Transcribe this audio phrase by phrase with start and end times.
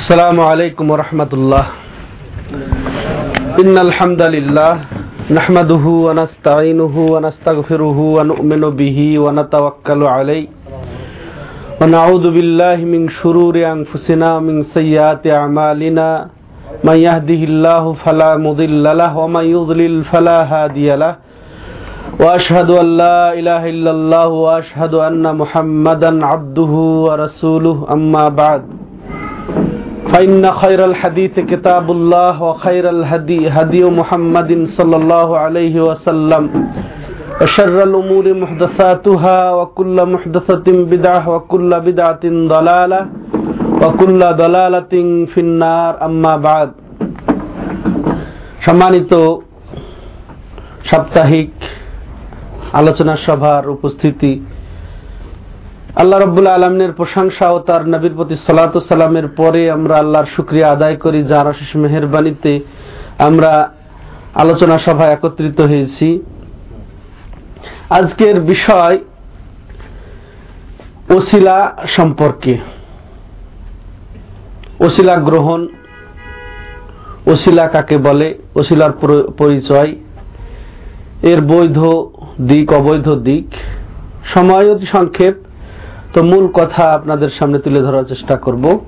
[0.00, 1.64] السلام عليكم ورحمة الله.
[3.62, 4.72] إن الحمد لله
[5.38, 10.46] نحمده ونستعينه ونستغفره ونؤمن به ونتوكل عليه.
[11.80, 16.08] ونعوذ بالله من شرور أنفسنا ومن سيئات أعمالنا.
[16.88, 21.14] من يهده الله فلا مضل له ومن يضلل فلا هادي له.
[22.20, 26.72] وأشهد أن لا إله إلا الله وأشهد أن محمدا عبده
[27.06, 27.76] ورسوله.
[27.92, 28.79] أما بعد.
[30.13, 36.43] فإن خير الحديث كتاب الله وخير الهدي هدي محمد صلى الله عليه وسلم
[37.41, 43.01] وشر الأمور محدثاتها وكل محدثة بدعة وكل بدعة ضلالة
[43.83, 44.93] وكل ضلالة
[45.31, 46.69] في النار أما بعد
[48.65, 49.13] সম্মানিত
[50.89, 51.51] সাপ্তাহিক
[52.73, 54.31] আলোচনা সভার উপস্থিতি
[56.00, 60.96] আল্লাহ রব্বুল্লা আলমিনের প্রশংসা ও তার নবীর প্রতি সালাত সালামের পরে আমরা আল্লাহর শুক্রিয়া আদায়
[60.96, 62.60] করি, যার অশেষ মেহরবানিতে
[63.18, 63.70] আমরা
[64.34, 66.22] আলোচনা সভায় একত্রিত হয়েছি।
[67.90, 68.98] আজকের বিষয়
[71.16, 72.58] ওসিলা সম্পর্কে।
[74.80, 75.68] ওসিলা গ্রহণ,
[77.26, 78.92] ওসিলা কাকে বলে, ওসিলার
[79.38, 79.96] পরিচয়,
[81.22, 81.78] এর বৈধ
[82.40, 83.46] দিক, অবৈধ দিক,
[84.34, 85.34] সময় অতি সংক্ষেপ।
[86.12, 88.80] তো মূল কথা আপনাদের সামনে তুলে ধরার চেষ্টা করব।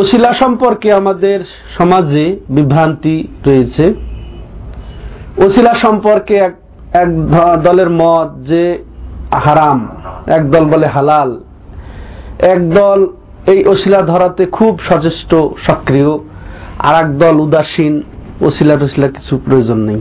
[0.00, 1.40] ওসিলা সম্পর্কে আমাদের
[1.78, 3.94] সমাজে বিভ্রান্তি রয়েছে।
[5.38, 6.54] ওসিলা সম্পর্কে এক
[7.62, 8.84] দলের মত যে
[9.32, 9.88] হারাম
[10.26, 11.40] এক দল বলে হালাল।
[12.38, 13.06] এক দল
[13.46, 15.34] এই ওসিলা ধরাতে খুব সচেষ্ট,
[15.66, 16.18] সক্রিয়।
[16.78, 18.02] আর দল উদাসীন
[18.40, 20.00] ওসিলা টসিলা কিছু প্রয়োজন নেই।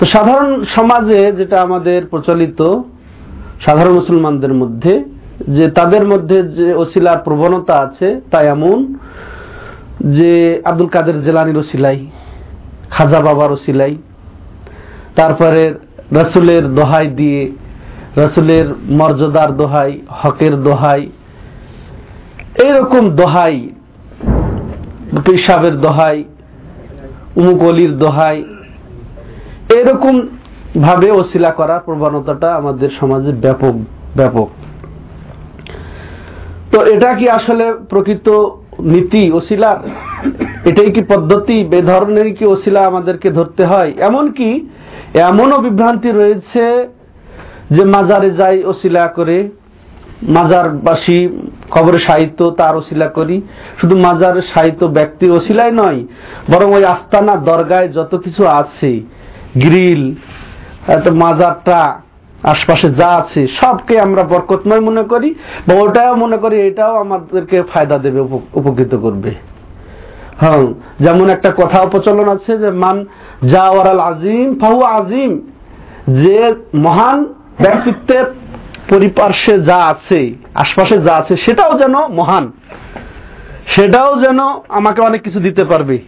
[0.00, 2.62] তো সাধারণ সমাজে যেটা আমাদের প্রচলিত
[3.66, 4.92] সাধারণ মুসলমানদের মধ্যে,
[5.48, 8.78] যে তাদের মধ্যে যে ওসিলার প্রবণতা আছে তা এমন
[10.16, 11.98] যে আব্দুল কাদের জেলানির ওসিলাই,
[12.90, 13.94] খাজা বাবার ওসিলাই,
[15.16, 15.62] তারপরে
[16.12, 17.42] রসুলের দোহাই দিয়ে,
[18.16, 21.02] রসুলের মর্যাদার দোহাই, হকের দোহাই,
[22.64, 23.56] এইরকম দোহাই,
[25.26, 26.24] পেশাবের দোহাই,
[27.36, 28.38] উমুক অলির দোহাই
[29.78, 30.14] এরকম
[30.78, 33.74] ভাবে ওসিলা করার প্রবণতাটা আমাদের সমাজে ব্যাপক
[34.16, 34.48] ব্যাপক।
[36.72, 38.28] তো এটা কি আসলে প্রকৃত
[38.82, 39.78] নীতি, ওসিলার?
[40.64, 43.92] এটাই কি পদ্ধতি বে ধরনের কি ওসিলা আমাদেরকে ধরতে হয়?
[43.98, 44.68] এমন কি
[45.14, 46.88] এমনও বিভ্রান্তি রয়েছে
[47.70, 49.48] যে মাজারে যাই ওসিলা করে,
[50.22, 51.28] মাজারবাসী
[51.70, 53.42] খবরে সাহিত্য তার ওসিলা করি,
[53.80, 56.04] শুধু মাজার সাহিত্য ব্যক্তি ওসিলাই নয়,
[56.50, 59.00] বরং ওই আস্তানা, দরগায় যত কিছু আছে,
[59.56, 60.14] গ্রিল
[61.10, 62.00] মাজারটা,
[62.42, 65.34] আশপাশে যা আছে, সবকে আমরা বরকতময় মনে করি,
[65.68, 68.20] বা ওটাও মনে করি, এটাও আমাদেরকে ফায়দা দেবে
[68.54, 69.34] উপকৃত করবে।
[70.40, 70.66] হ্যাঁ
[71.00, 73.06] যেমন একটা কথা প্রচলন আছে যে, মান
[73.42, 75.40] যা ওরাল আজিম ফাহু আজিম।
[76.08, 78.24] যে মহান ব্যক্তিত্বের
[78.88, 82.52] পরিপার্শ্বে যা আছে, আশপাশে যা আছে, সেটাও যেন মহান।
[83.66, 85.98] সেটাও যেন আমাকে অনেক কিছু দিতে পারবে,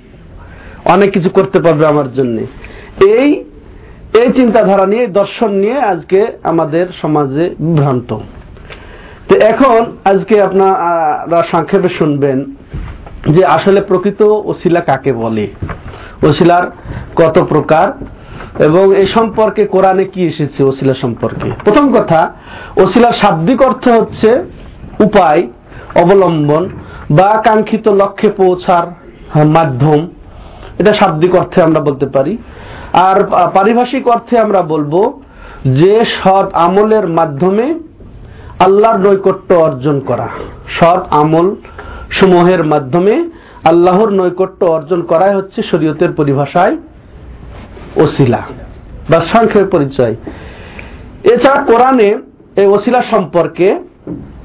[0.85, 2.41] অনেক কিছু করতে পারবে আমার জন্য।
[3.05, 3.45] এই
[4.21, 8.19] এই চিন্তাধারা নিয়ে, দর্শন নিয়ে আজকে আমাদের সমাজে বিভ্রান্ত।
[9.29, 12.45] তো এখন আজকে আপনারা সংক্ষেপে শুনবেন
[13.29, 15.49] যে আসলে প্রকৃত ওসিলা কাকে বলে?
[16.23, 16.71] ওসিলার
[17.17, 17.87] কত প্রকার?
[18.63, 21.51] এবং এই সম্পর্কে কোরআনে কি এসেছে ওসিলা সম্পর্কে?
[21.65, 22.33] প্রথম কথা
[22.77, 24.31] ওসিলার শাব্দিক অর্থ হচ্ছে
[25.01, 25.43] উপায়,
[26.03, 26.69] অবলম্বন
[27.11, 28.87] বা কাঙ্ক্ষিত লক্ষ্যে পৌঁছার
[29.47, 30.09] মাধ্যম।
[30.79, 32.37] এটা শাব্দিক অর্থে আমরা বলতে পারি।
[32.93, 33.17] আর
[33.55, 35.13] পারিভাষিক অর্থে আমরা বলব
[35.67, 37.75] যে সৎ আমলের মাধ্যমে
[38.59, 40.29] আল্লাহর নৈকট্য অর্জন করা।
[40.69, 41.55] সৎ আমল
[42.11, 43.29] সমূহের মাধ্যমে
[43.65, 46.77] আল্লাহর নৈকট্য অর্জন করাই হচ্ছে শরীয়তের পরিভাষায়
[47.97, 48.43] ওসিলা
[49.11, 50.15] বা সংক্ষেপ পরিচয়।
[51.25, 52.19] এছাড়া কোরআনে
[52.57, 53.79] এই ওসিলা সম্পর্কে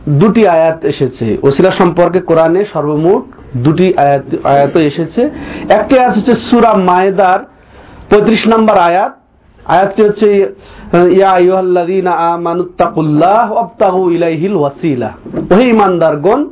[0.10, 3.24] দুটি আয়াত এসেছে। ওসিলা সম্পর্কে কোরআনে সর্বমোট
[3.58, 5.30] দুটি আয়াত আয়াত এসেছে।
[5.70, 7.40] একটি আয়াত হচ্ছে সুরা মায়েদার
[8.10, 9.14] পঁয়ত্রিশ নম্বর আয়াত।
[9.66, 10.28] আয়াতটি হচ্ছে,
[11.10, 15.12] ইয়া আইয়ুহাল্লাযীনা আমানুত্তাকুল্লাহ ওয়াবতাগু ইলাইহিল ওয়াসিলা।
[15.52, 16.50] ওহে ঈমানদারগণ,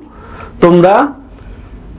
[0.62, 1.08] তোমরা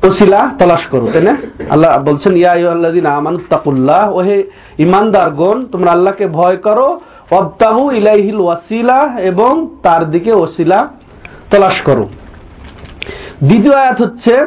[0.02, 1.36] ওসিলা তলাশ করো, তাই না?
[1.70, 4.44] আল্লাহ বলছেন, ইয়া আইয়ুহাল্লাযীনা আমানুত্তাকুল্লাহ ওহে
[4.78, 7.00] ঈমানদারগণ, তোমরা আল্লাহকে ভয় করো,
[7.30, 10.88] ওয়াবতাগু ইলাইহিল ওয়াসিলা এবং তার দিকে ওসিলা
[11.50, 12.08] তলাশ করো।
[13.42, 14.46] দ্বিতীয় আয়াত হচ্ছে,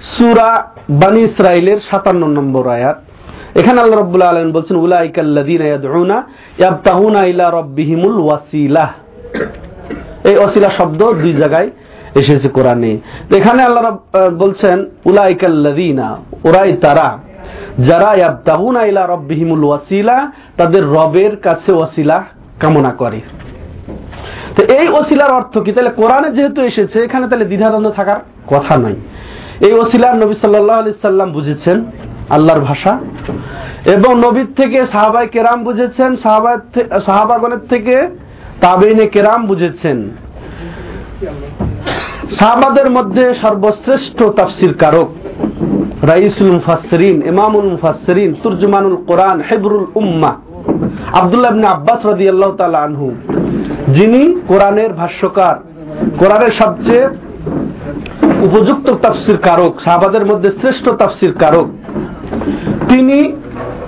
[0.00, 0.50] সূরা
[0.90, 3.05] বানি ইসরাইলের 57 নম্বর আয়াত।
[3.60, 6.16] এখানে আল্লাহ রব্বুল্লাহ আলম বলছেন উলাইকাল্লাদিনা ইয়াদউনা
[6.60, 8.86] ইয়াবতাহুনা ইলা রাব্বিহিমুল ওয়াসিলা।
[10.30, 11.68] এই ওসিলা শব্দ দুই জায়গায়
[12.20, 12.92] এসেছে কোরআনে।
[13.38, 13.82] এখানে আল্লাহ
[14.42, 14.76] বলছেন
[15.10, 16.06] উলাইকাল্লাযীনা
[16.48, 17.08] ওরাই তারা,
[17.88, 20.16] যারা ইয়াবতাগুনা ইলা রাব্বিহিমুল ওয়াসিলা,
[20.58, 22.16] তাদের রবের কাছে ওয়াসিলা
[22.62, 23.20] কামনা করে।
[24.56, 25.70] তো এই ওসিলার অর্থ কি?
[25.76, 28.20] তাহলে কোরআনে যেহেতু এসেছে, এখানে তাহলে দ্বিধাদ্বন্দ্ব থাকার
[28.52, 28.98] কথা নয়।
[29.66, 31.76] এই ওসিলার নবী সাল্লাহ আলি সাল্লাম বুঝেছেন
[32.30, 32.92] আল্লাহর ভাষা।
[33.92, 36.16] এবং নবীর থেকে সাহাবাই কেরাম বুঝেছেন
[37.06, 38.08] সাহাবাগণের থেকে
[38.60, 39.98] তাবেইনে কেরাম বুঝেছেন।
[42.38, 45.08] সাহাবাদের মধ্যে সর্বশ্রেষ্ঠ তাফসির কারক?
[46.02, 50.36] রাইসুল মুফাসসিরিন, ইমামুল মুফাসসিরিন, তুরজমানুল কোরআন, হেবরুল উম্মাহ
[51.18, 53.08] আব্দুল্লাহ ইবনে আব্বাস রাদিয়াল্লাহু তাআলা আনহু।
[53.88, 55.56] যিনি কোরআনের ভাষ্যকার,
[56.18, 57.06] কোরআনের সবচেয়ে
[58.40, 61.68] উপযুক্ত তাফসির কারক, সাহাবাদের মধ্যে শ্রেষ্ঠ তাফসির কারক।
[62.88, 63.18] তিনি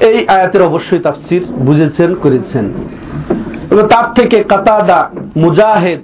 [0.01, 2.65] এই আয়াতের অবশ্যই তাফসির বুঝেছেন, করেছেন।
[3.71, 6.01] এবং তার থেকে কাতাদা, মুজাহেদ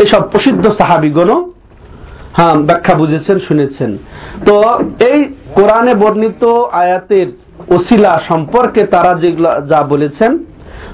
[0.00, 1.52] এইসব প্রসিদ্ধ সাহাবিগণও
[2.36, 3.98] হ্যাঁ ব্যাখ্যা বুঝেছেন, শুনেছেন।
[4.46, 4.54] তো
[5.04, 5.24] এই
[5.54, 7.26] কোরআনে বর্ণিত আয়াতের
[7.68, 10.38] ওসিলা সম্পর্কে তারা যেগুলো যা বলেছেন,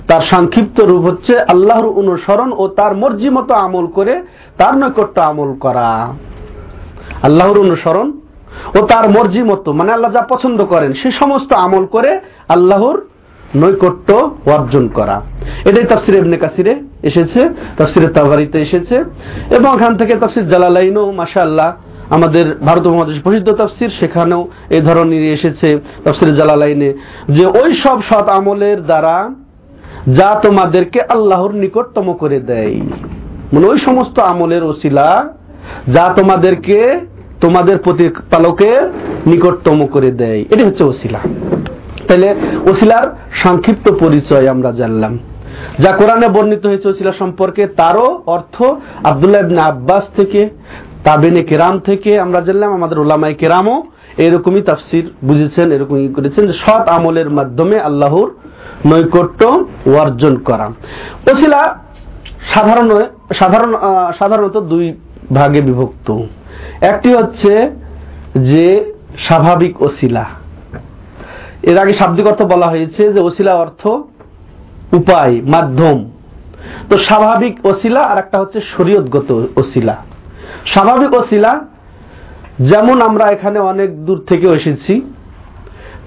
[0.09, 4.23] তার সংক্ষিপ্ত রূপ হচ্ছে আল্লাহর অনুসরণ ও তার মর্জি মতো আমল করে
[4.59, 5.89] তার নৈকট্য আমল করা।
[7.23, 8.13] আল্লাহর অনুসরণ
[8.77, 12.11] ও তার মর্জি মতো মানে আল্লাহ যা পছন্দ করেন, সে সমস্ত আমল করে
[12.49, 12.99] আল্লাহর
[13.63, 14.09] নৈকট্য
[14.55, 15.17] অর্জন করা।
[15.69, 16.73] এটাই তাফসির ইবনে কাসিরে
[17.03, 17.41] এসেছে,
[17.79, 18.97] তাফসিরে তাবারিতে এসেছে,
[19.57, 21.71] এবং ওখান থেকে তাফসির জালালাইনও, মাশাআল্লাহ,
[22.11, 24.41] আমাদের ভারত মহাদেশ প্রসিদ্ধ তাফসির, সেখানেও
[24.71, 25.69] এই ধরনের এসেছে
[26.05, 26.91] তাফসির জালালাইনে,
[27.37, 29.17] যে ওই সব সৎ আমলের দ্বারা
[30.19, 32.77] যা তোমাদেরকে আল্লাহর নিকটতম করে দেয়।
[33.53, 35.09] মানে ওই সমস্ত আমলের ওসিলা
[35.95, 36.79] যা তোমাদেরকে
[37.41, 38.91] তোমাদের প্রতিপালকের
[39.27, 41.19] নিকটতম করে দেয়। এটা হচ্ছে ওসিলা।
[42.09, 42.35] তাহলে
[42.71, 45.19] ওসিলার সংক্ষিপ্ত পরিচয় আমরা জানলাম।
[45.79, 48.63] যা কোরআনে বর্ণিত হয়েছে ওসিলা সম্পর্কে, তারও অর্থ
[49.05, 50.49] আব্দুল্লাহ ইবনে আব্বাস থেকে
[51.05, 53.83] তাবেনে কেরাম থেকে আমরা জানলাম, আমাদের ওলামাই কেরামও
[54.19, 58.31] এরকমই তাফসির বুঝেছেন, এরকমই করেছেন সৎ আমলের মাধ্যমে আল্লাহর
[58.87, 59.65] নৈকট্য
[59.99, 60.71] অর্জন করা।
[61.33, 61.79] ওসিলা
[62.55, 63.03] সাধারণ
[63.35, 63.75] সাধারণ
[64.19, 64.95] সাধারণত দুই
[65.35, 66.19] ভাগে বিভক্ত।
[66.89, 67.71] একটি হচ্ছে
[68.37, 70.25] যে স্বাভাবিক ওসিলা।
[71.63, 73.83] এর আগে শাব্দিক অর্থ বলা হয়েছে যে ওসিলা অর্থ
[74.95, 76.11] উপায়, মাধ্যম।
[76.91, 79.97] তো স্বাভাবিক ওসিলা আর একটা হচ্ছে শরীয়তগত ওসিলা।
[80.67, 81.61] স্বাভাবিক ওসিলা,
[82.61, 84.95] যেমন আমরা এখানে অনেক দূর থেকে এসেছি,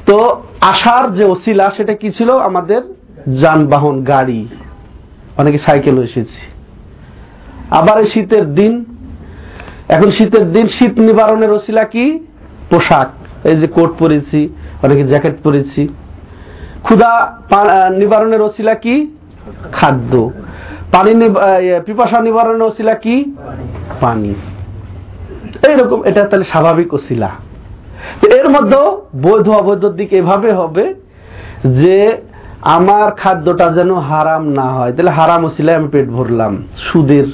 [0.06, 2.30] তো আসার যে ওসিলা সেটা কি ছিল?
[2.36, 2.82] আমাদের
[3.42, 4.48] যানবাহন, গাড়ি।
[5.38, 6.42] অনেকে সাইকেলও এসেছি।
[7.72, 8.74] আবার এই শীতের দিন
[9.96, 12.06] এখন শীতের দিন, শীত নিবারণের ওসিলা কি?
[12.70, 13.10] পোশাক।
[13.48, 14.40] এই যে কোট পরেছি,
[14.84, 15.82] অনেকে জ্যাকেট পরেছি।
[16.84, 17.12] ক্ষুধা
[17.98, 18.96] নিবারণের ওসিলা কি?
[19.72, 20.14] খাদ্য।
[20.92, 21.12] পানি
[21.86, 23.16] পিপাসা নিবারণের ওসিলা কি?
[24.02, 24.34] পানি।
[25.68, 27.30] এইরকম, এটা তাহলে স্বাভাবিক ওসিলা।
[28.40, 28.88] এর মধ্যেও
[29.22, 30.86] বৈধ অবৈধ দিক এভাবে হবে
[31.82, 31.98] যে
[32.62, 36.54] আমার খাদ্যটা যেন হারাম না হয়। তাহলে হারাম ওসিলায় আমি পেট ভরলাম।
[36.88, 37.28] সুদের,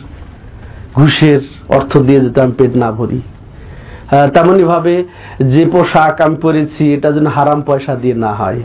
[0.96, 1.42] ঘুষের
[1.76, 3.22] অর্থ দিয়ে যদি আমি পেট না ভরি।
[4.34, 5.04] তেমনি ভাবে
[5.42, 8.62] যে পোশাক আমি পরেছি, এটা যেন হারাম পয়সা দিয়ে না হয়।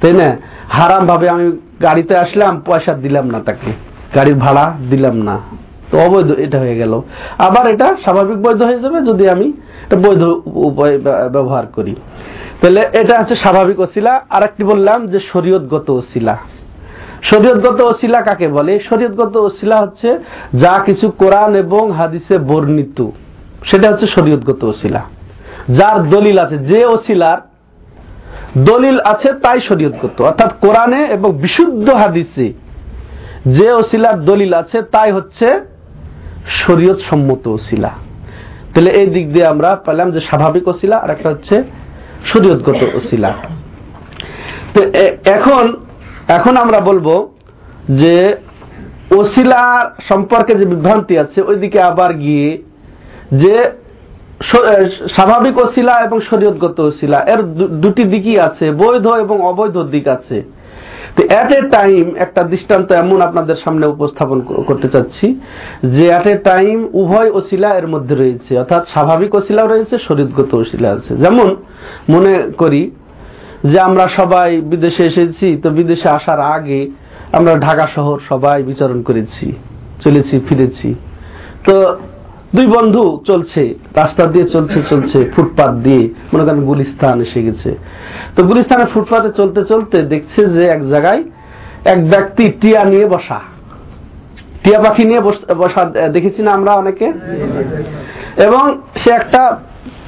[0.00, 0.36] তাই না?
[0.68, 3.72] হারাম ভাবে আমি গাড়িতে আসলাম, পয়সা দিলাম না তাকে।
[4.16, 5.38] গাড়ির ভাড়া দিলাম না।
[5.90, 7.02] তো অবৈধ এটা হয়ে গেল।
[7.38, 9.52] আবার এটা স্বাভাবিক বৈধ হয়ে যাবে যদি আমি
[10.02, 11.94] বৈধ উপায় ব্য- ব্যবহার করি।
[12.60, 16.38] তাহলে এটা হচ্ছে স্বাভাবিক ওসিলা। আর একটি বললাম যে শরীয়তগত ওসিলা।
[17.22, 18.78] শরীয়তগত ওসিলা কাকে বলে?
[18.88, 20.18] শরীয়তগত ওসিলা হচ্ছে
[20.54, 22.98] যা কিছু কোরআন এবং হাদিসে বর্ণিত।
[23.64, 25.02] সেটা হচ্ছে শরীয়তগত ওসিলা।
[25.70, 27.38] যার দলিল আছে, যে ওসিলার
[28.64, 32.52] দলিল আছে তাই শরীয়তগত। অর্থাৎ কোরআনে এবং বিশুদ্ধ হাদিসে
[33.46, 35.46] যে ওসিলার দলিল আছে তাই হচ্ছে
[36.46, 37.90] শরীয়ত সম্মত ওসিলা।
[38.74, 41.62] তাহলে এই দিক দিয়ে আমরা পেলাম যে স্বাভাবিক ওসিলা, আর একটা হচ্ছে
[42.24, 43.30] শরীয়তগত ওসিলা।
[44.74, 44.80] তো
[45.24, 45.64] এখন
[46.28, 47.06] এখন আমরা বলব
[48.02, 48.16] যে
[49.20, 49.62] ওসিলা
[50.08, 52.48] সম্পর্কে যে বিভ্রান্তি আছে, ওইদিকে আবার গিয়ে
[53.42, 53.54] যে
[55.16, 57.40] স্বাভাবিক ওসিলা এবং শরীয়তগত ওসিলা, এর
[57.82, 60.38] দুটি দিকই আছে, বৈধ এবং অবৈধ দিক আছে।
[61.16, 64.38] তো অ্যাট এ টাইম একটা দৃষ্টান্ত এমন আপনাদের সামনে উপস্থাপন
[64.68, 65.26] করতে চাচ্ছি,
[65.96, 70.88] যে অ্যাট এ টাইম উভয় ওসিলা এর মধ্যে রয়েছে, অর্থাৎ স্বাভাবিক ওসিলাও রয়েছে শরীরগত ওসিলা
[70.96, 71.48] আছে। যেমন
[72.14, 72.90] মনে করি
[73.70, 76.80] যে আমরা সবাই বিদেশে এসেছি, তো বিদেশে আসার আগে
[77.32, 79.52] আমরা ঢাকা শহর সবাই বিচরণ করেছি,
[80.00, 80.94] চলেছি, ফিরেছি।
[81.66, 81.74] তো
[82.54, 87.70] দুই বন্ধু চলছে, রাস্তা দিয়ে চলছে চলছে, ফুটপাত দিয়ে, মনে করেন গুলিস্তান এসে গেছে।
[88.36, 91.22] তো গুলিস্তানের ফুটপাতে চলতে চলতে দেখছে যে এক জায়গায়
[91.84, 93.40] এক ব্যক্তি টিয়া নিয়ে বসা।
[94.62, 95.20] টিয়া পাখি নিয়ে
[95.62, 97.12] বসা দেখেছি না আমরা অনেকে?
[98.46, 99.56] এবং সে একটা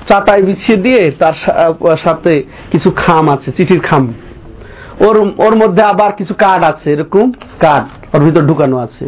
[0.09, 1.37] চাটাই বিছিয়ে দিয়ে তার
[2.05, 2.33] সাথে
[2.73, 4.05] কিছু খাম আছে, চিঠির খাম।
[5.07, 7.27] ওর ওর মধ্যে আবার কিছু কার্ড আছে, এরকম
[7.65, 9.05] কার্ড ওর ভিতর ঢুকানো আছে।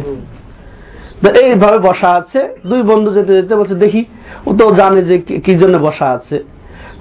[1.43, 2.39] এইভাবে বসা আছে।
[2.69, 4.01] দুই বন্ধু যেতে যেতে বলছে, দেখি,
[4.47, 6.37] ও তো জানে যে কি জন্য বসা আছে।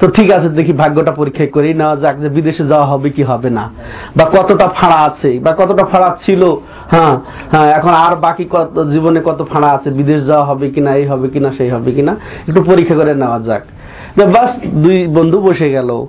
[0.01, 3.51] তো ঠিক আছে, দেখি ভাগ্যটা পরীক্ষা করি নেওয়া যাক যে বিদেশে যাওয়া হবে কি হবে
[3.59, 3.65] না।
[4.19, 6.43] বা কতটা ফাঁড়া আছে, বা কতটা ফাঁড়া ছিল
[6.93, 7.15] হ্যাঁ
[7.53, 11.27] হ্যাঁ এখন আর বাকি কত, জীবনে কত ফাঁড়া আছে, বিদেশ যাওয়া হবে কিনা, এই হবে
[11.35, 12.13] কিনা, সেই হবে কিনা,
[12.49, 13.63] একটু পরীক্ষা করে নেওয়া যাক।
[14.25, 16.07] বাস দুই বন্ধু বসে গেল।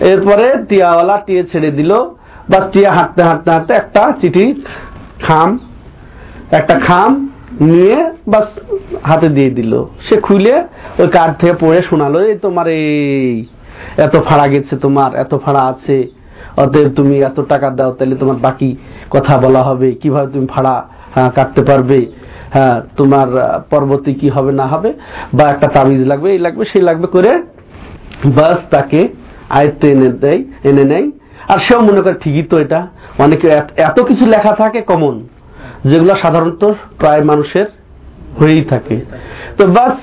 [0.00, 1.92] এরপরে টিয়াওয়ালা টিয়ে ছেড়ে দিল।
[2.50, 4.62] বাস টিয়া হাঁটতে হাঁটতে হাঁটতে একটা চিঠি
[5.22, 5.58] খাম
[6.50, 7.28] একটা খাম
[7.60, 8.44] নিয়ে বাস
[9.02, 10.64] হাতে দিয়ে দিল। সে খুলে
[10.98, 13.44] ওই কার্ড থেকে পড়ে শোনালো এই তোমার এই
[13.96, 16.08] এত ভাড়া গেছে তোমার এত ভাড়া আছে।
[16.56, 18.76] অতএব তুমি এত টাকা দাও তাহলে তোমার বাকি
[19.10, 20.46] কথা বলা হবে। কীভাবে তুমি
[21.14, 22.06] হ্যাঁ, কাটতে পারবে?
[22.54, 23.28] হ্যাঁ তোমার
[23.70, 24.90] পরবর্তী কি হবে, না হবে,
[25.34, 27.32] বা একটা তাবিজ লাগবে, এই লাগবে, সেই লাগবে করে
[28.38, 29.00] বাস তাকে
[29.58, 31.06] আয়ত্তে এনে দেয়, এনে নেয়।
[31.52, 32.80] আর সেও মনে করে ঠিকই তো এটা।
[33.24, 33.46] অনেকে
[33.88, 35.14] এত কিছু লেখা থাকে কমন
[35.90, 36.62] যেগুলো সাধারণত
[36.98, 37.66] প্রায় মানুষের
[38.38, 38.96] হয়েই থাকে।
[39.56, 39.94] তো বাস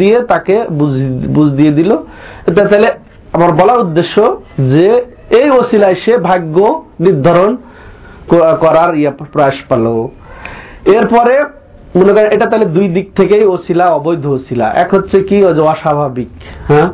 [0.00, 0.56] দিয়ে তাকে
[1.36, 1.90] বুঝ দিয়ে দিল।
[2.48, 2.90] এটা তাহলে
[3.32, 4.16] আমার বলার উদ্দেশ্য
[4.72, 4.88] যে
[5.40, 6.56] এই ওসিলায় সে ভাগ্য
[7.00, 7.52] নির্ধারণ
[8.60, 9.84] করার ইয়া প্রয়াস পাল।
[10.96, 11.36] এরপরে
[11.96, 16.28] মনে করেন এটা তাহলে দুই দিক থেকেই ওসিলা অবৈধ ওসিলা এক হচ্ছে কি অস্বাভাবিক
[16.68, 16.88] হ্যাঁ?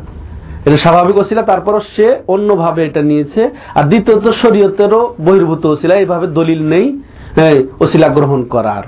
[0.66, 6.62] এটা স্বাভাবিক ওসিলা তারপর সে অন্যভাবে এটা নিয়েছে। আর দ্বিতীয়ত, শরীয়তেরও বহির্ভূত ওসিলা এইভাবে দলিল
[6.62, 7.02] নেই
[7.80, 8.82] ওসিলা গ্রহণ করার।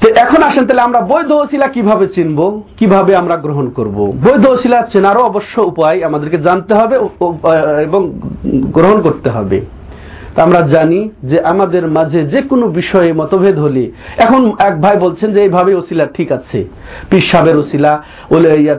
[0.00, 4.12] তো এখন আসেন, তাহলে আমরা বৈধ ওসিলা কীভাবে চিনব, কীভাবে আমরা গ্রহণ করব?
[4.24, 6.96] বৈধ ওসিলা চেনারও অবশ্য উপায় আমাদেরকে জানতে হবে
[7.82, 8.00] এবং
[8.48, 9.60] গ্রহণ করতে হবে।
[10.44, 13.84] আমরা জানি যে আমাদের মাঝে যে কোনো বিষয়ে মতভেদ হলে,
[14.24, 16.58] এখন এক ভাই বলছেন যে এইভাবে ওসিলা ঠিক আছে।
[17.10, 17.92] পিসাবের ওসিলা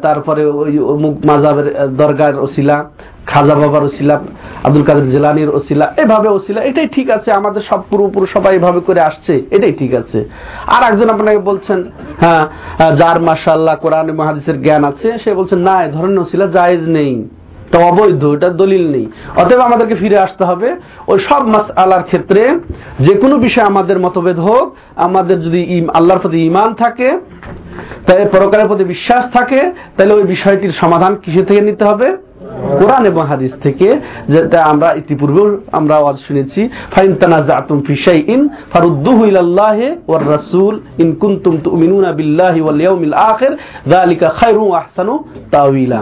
[0.08, 1.68] তারপরে ওই অমুক মাজাবের
[2.00, 2.78] দরগার ওসিলা,
[3.32, 4.16] খাজা বাবার ওসিলা,
[4.66, 9.02] আব্দুল কাদের জেলানির ওসিলা, এভাবে ওসিলা, এটাই ঠিক আছে, আমাদের সব পুরোপুরো সবাই এভাবে করে
[9.10, 10.20] আসছে, এটাই ঠিক আছে।
[10.76, 11.80] আর একজন আপনাকে বলছেন
[12.22, 12.44] হ্যাঁ
[13.00, 17.14] যার মাসাল্লাহ কোরআন মহাদিসের জ্ঞান আছে, সে বলছেন, না, এ ধরনের ওসিলা জায়েজ নেই।
[17.72, 20.76] তো অবৈধ এটা দলিল নেই। অতএব আমাদেরকে ফিরে আসতে হবে।
[21.08, 22.60] ওই সব মাস আলার ক্ষেত্রে
[23.00, 25.62] যে কোনো বিষয়ে আমাদের মতভেদ হোক, আমাদের যদি
[25.94, 27.20] আল্লাহর প্রতি ইমান থাকে,
[28.08, 32.18] তাহলে পরকারের প্রতি বিশ্বাস থাকে, তাহলে ওই বিষয়টির সমাধান কিসে থেকে নিতে হবে?
[32.80, 33.88] কোরআন এবং হাদিস থেকে
[34.34, 35.44] যেটা আমরা ইতিপূর্বে
[35.80, 36.62] আমরা আওয়াজ শুনেছি,
[36.94, 38.42] ফাইন তানাজাতুম ফি শাইইন
[38.74, 43.54] ফারুদ্দুহু ইলাল্লাহি ওয়ার রাসূল ইন কুনতুম তুমিনুনা বিল্লাহি ওয়াল ইয়াউমিল আখির,
[43.92, 45.14] যালিকা খায়রু ওয়া আহসানু
[45.52, 46.00] তাওয়িলা।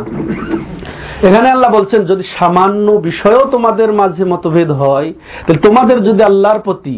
[1.28, 5.10] এখানে আল্লাহ বলছেন, যদি সামান্য বিষয়ও তোমাদের মাঝে মতভেদ হয়,
[5.44, 6.96] তাহলে তোমাদের যদি আল্লাহর প্রতি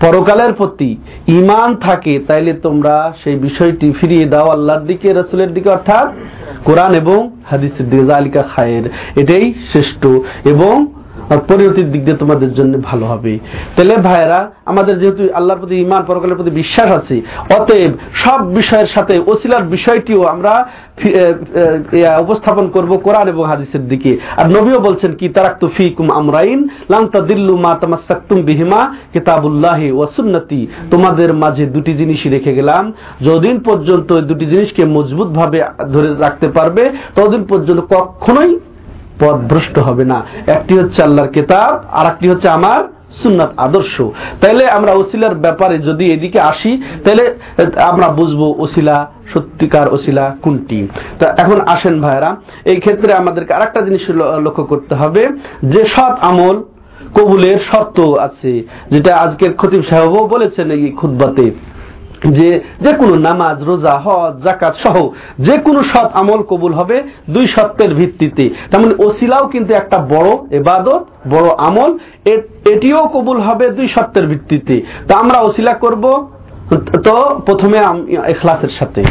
[0.00, 0.96] পরকালের প্রতি
[1.26, 6.08] ইমান থাকে, তাইলে তোমরা সেই বিষয়টি ফিরিয়ে দাও আল্লাহর দিকে, রসুলের দিকে, অর্থাৎ
[6.64, 10.06] কোরআন এবং হাদিসের দিকে। জালিকা খায়ের। এটাই শ্রেষ্ঠ।
[10.44, 10.86] এবং
[11.48, 13.32] পরিণতির দিক দিয়ে তোমাদের জন্য ভালো হবে।
[13.74, 17.16] তাহলে ভাইয়েরা, আমাদের যেহেতু আল্লাহর প্রতি ইমান পরকালের প্রতি বিশ্বাস আছে,
[17.56, 20.52] অতএব সব বিষয়ের সাথে ওসিলার বিষয়টিও আমরা
[22.24, 26.58] উপস্থাপন করব কোরআন এবং হাদিসের দিকে। আর নবীও বলছেন কি, তারাক্তু ফিকুম আমরাইন,
[26.92, 28.80] লাম তাদিল্লু মা তামাসসাকতুম বিহিমা
[29.12, 30.60] কিতাবুল্লাহি ওয়া সুন্নতি।
[30.92, 32.84] তোমাদের মাঝে দুটি জিনিসই রেখে গেলাম।
[33.26, 35.58] যতদিন পর্যন্ত দুটি জিনিসকে মজবুত ভাবে
[35.94, 36.82] ধরে রাখতে পারবে,
[37.16, 38.52] ততদিন পর্যন্ত কখনোই
[39.20, 40.18] পথভ্রষ্ট হবে না।
[40.56, 42.80] একটি হচ্ছে আল্লাহর কেতাব আর একটি হচ্ছে আমার
[43.22, 43.94] সুন্নাত আদর্শ।
[44.40, 46.72] তাইলে আমরা ওসিলার ব্যাপারে যদি এদিকে আসি
[47.04, 47.24] তাহলে
[47.90, 48.96] আমরা বুঝব ওসিলা,
[49.32, 50.78] সত্যিকার ওসিলা কোনটি।
[51.18, 52.30] তা এখন আসেন ভাইরা
[52.70, 54.04] এই ক্ষেত্রে আমাদেরকে আরেকটা জিনিস
[54.46, 55.22] লক্ষ্য করতে হবে,
[55.72, 56.56] যে সৎ আমল
[57.16, 58.52] কবুলের শর্ত আছে,
[58.92, 61.44] যেটা আজকের খতিব সাহেবও বলেছেন এই খুদ্বাতে
[62.28, 65.08] যে যে কোনো নামাজ, রোজা, হজ জাকাত সহ
[65.38, 70.30] যে কোনো সৎ আমল কবুল হবে দুই সত্যের ভিত্তিতে। তেমন মানে ওসিলাও কিন্তু একটা বড়
[70.50, 71.98] এবাদত বড় আমল।
[72.70, 76.28] এটিও কবুল হবে দুই সত্যের ভিত্তিতে। তা আমরা ওসিলা করব
[77.04, 77.78] তো প্রথমে
[78.24, 79.04] এখলাসের সাথে।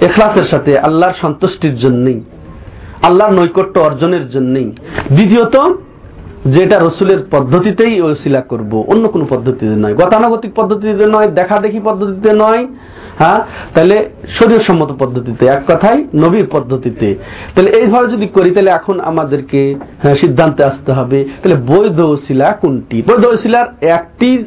[0.00, 2.20] এখলাসের সাথে আল্লাহর সন্তুষ্টির জন্যই,
[3.02, 4.72] আল্লাহর নৈকট্য অর্জনের জন্যই।
[5.12, 5.56] দ্বিতীয়ত
[6.44, 12.32] যেটা রসুলের পদ্ধতিতেই ওসিলা করব। অন্য কোনো পদ্ধতিতে নয়। গতানুগতিক পদ্ধতিতে নয় দেখা দেখি পদ্ধতিতে
[12.32, 12.66] নয়
[13.18, 13.44] হ্যাঁ?
[13.74, 17.14] তাহলে শরীর সম্মত পদ্ধতিতে এক কথাই নবীর পদ্ধতিতে।
[17.54, 23.02] তাহলে এইভাবে যদি করি তাহলে এখন আমাদেরকে হ্যাঁ, সিদ্ধান্তে আসতে হবে। তাহলে বৈধ ওসিলা কোনটি?
[23.02, 24.44] বৈধ ওসিলার একটি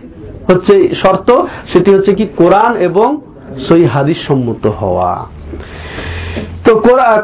[0.49, 1.31] হচ্ছে শর্ত
[1.73, 3.21] সেটি হচ্ছে কি কোরআন এবং
[3.67, 5.25] সই হাদিস সম্মত হওয়া।
[6.65, 6.75] তো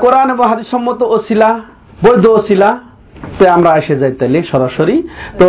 [0.01, 1.59] কোরআন এবং হাদিস সম্মত ওসিলা
[2.03, 2.79] বৈধ ওসিলা
[3.37, 4.97] তে আমরা এসে যাই তাইলে সরাসরি।
[5.39, 5.47] তো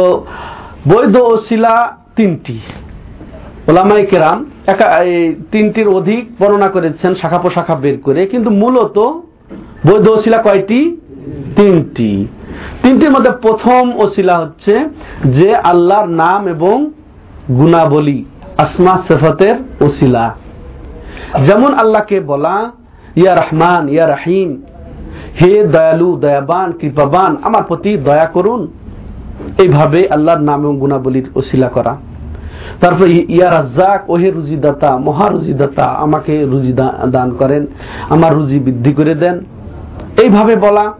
[0.88, 1.74] বৈধ ওসিলা
[2.16, 2.56] তিনটি।
[3.68, 4.86] ওলামাই কেরাম একা
[5.52, 8.96] তিনটির অধিক বর্ণনা করেছেন শাখা পোশাখা বের করে, কিন্তু মূলত
[9.88, 10.80] বৈধ ওসিলা কয়টি?
[11.56, 12.10] তিনটি।
[12.82, 14.74] তিনটির মধ্যে প্রথম ওসিলা হচ্ছে
[15.38, 16.76] যে আল্লাহর নাম এবং
[17.58, 18.20] গুণাবলী,
[18.58, 20.24] আসমা, সেফতের ওসিলা।
[21.46, 22.56] যেমন আল্লাহকে বলা,
[23.16, 24.50] ইয়া রহমান, ইয়া রাহিম
[25.40, 28.68] হে দয়ালু, দয়াবান, কৃপাবান, আমার প্রতি দয়া করুন।
[29.62, 31.96] এইভাবে আল্লাহর নাম এবং গুণাবলীর ওসিলা করা।
[32.80, 36.72] তারপর ইয়া রাজ্জাক, ওহে রুজিদাতা, মহা রুজিদাতা, আমাকে রুজি
[37.10, 37.66] দান করেন,
[38.08, 39.36] আমার রুজি বৃদ্ধি করে দেন।
[40.22, 40.92] এইভাবে বলা।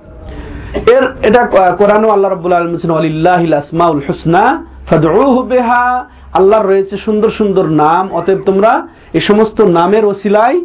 [0.75, 1.43] এর এটা
[1.79, 8.39] কোরআন আল্লাহ রাব্বুল আলামিন ওয়ালিল্লাহিল আসমাউল হুসনা, ফাদউহু বিহা। আল্লাহর রয়েছে সুন্দর সুন্দর নাম, অতএব
[8.47, 10.61] তোমরা এই সমস্ত নামের ওসিলায়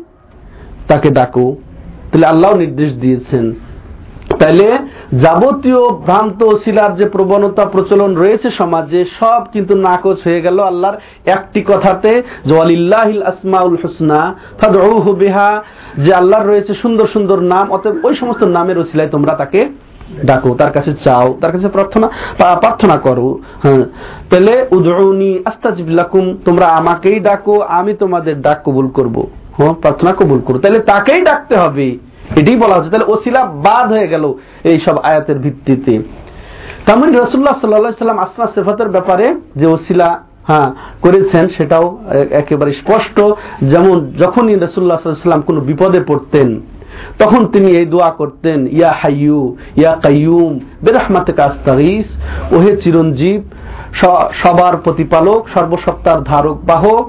[0.88, 1.56] তাকে ডাকো।
[2.10, 3.46] তাহলে আল্লাহ নির্দেশ দিয়েছেন।
[4.40, 4.68] তাহলে
[5.22, 10.98] যাবতীয় ভ্রান্ত শিলার যে প্রবণতা প্রচলন রয়েছে সমাজে, সব কিন্তু নাকচ হয়ে গেল আল্লাহর
[11.36, 12.12] একটি কথাতে
[12.48, 13.76] জওয়ালিল্লাহিল আসমাউল
[15.22, 15.50] বিহা,
[16.04, 19.60] যে আল্লাহর রয়েছে সুন্দর সুন্দর নাম, অতএব ওই সমস্ত নামের ওসিলায় তোমরা তাকে
[20.26, 23.28] ডাকো, তার কাছে চাও, তার কাছে প্রার্থনা প্রার্থনা করো।
[23.64, 23.84] হ্যাঁ।
[24.30, 29.18] তাহলে উদউনি আস্তাজিবুল্লাকুম তোমরা আমাকেই ডাকো, আমি তোমাদের ডাক কবুল করব।
[29.82, 31.88] প্রার্থনা কবুল করো। তাহলে তাকেই ডাকতে হবে।
[32.40, 35.94] এটাই বলা হচ্ছে। তাহলে ওসিলা বাদ হয়ে গেল এই সব আয়াতের ভিত্তিতে।
[36.88, 39.26] তেমন রসুল্লাহ সাল্লা সাল্লাম আসমা সেফাতের ব্যাপারে
[39.56, 40.10] যে ওসিলা
[40.48, 40.70] হ্যাঁ
[41.02, 41.98] করেছেন, সেটাও
[42.32, 43.18] একেবারে স্পষ্ট।
[43.62, 46.50] যেমন যখনই রসুল্লাহ সাল্লাম কোনো বিপদে পড়তেন,
[47.20, 52.08] তখন তিনি এই দোয়া করতেন, ইয়া হাইয়ু, ইয়া কাইয়ুম বেরহমাতে কাস্তারিস
[52.54, 53.42] ওহে চিরঞ্জীব
[54.44, 57.06] সবার প্রতিপালক, সর্বসত্তার ধারক, বাহক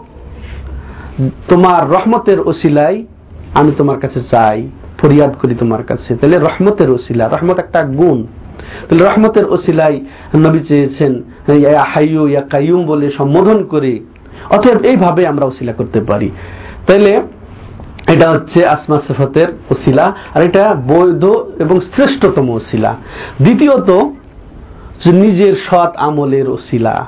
[1.48, 3.06] তোমার রহমতের ওসিলাই
[3.54, 8.18] আমি তোমার কাছে চাই, ফরিয়াদ করি তোমার কাছে। তাহলে রহমতের ওসিলা, রহমত একটা গুণ।
[8.88, 9.94] তাহলে রহমতের ওসিলাই
[10.38, 11.22] নবী চেয়েছেন
[11.92, 14.00] হাইয়ু ইয়া কাইয়ুম বলে সম্বোধন করে।
[14.50, 16.30] অতএব এইভাবে আমরা ওসিলা করতে পারি।
[16.86, 17.22] তাইলে
[18.08, 21.24] এটা হচ্ছে আসমা সেফতের ওসিলা, আর এটা বৈধ
[21.58, 22.96] এবং শ্রেষ্ঠতম ওসিলা।
[23.42, 23.90] দ্বিতীয়ত
[25.06, 27.06] নিজের সৎ আমলের ওসিলা।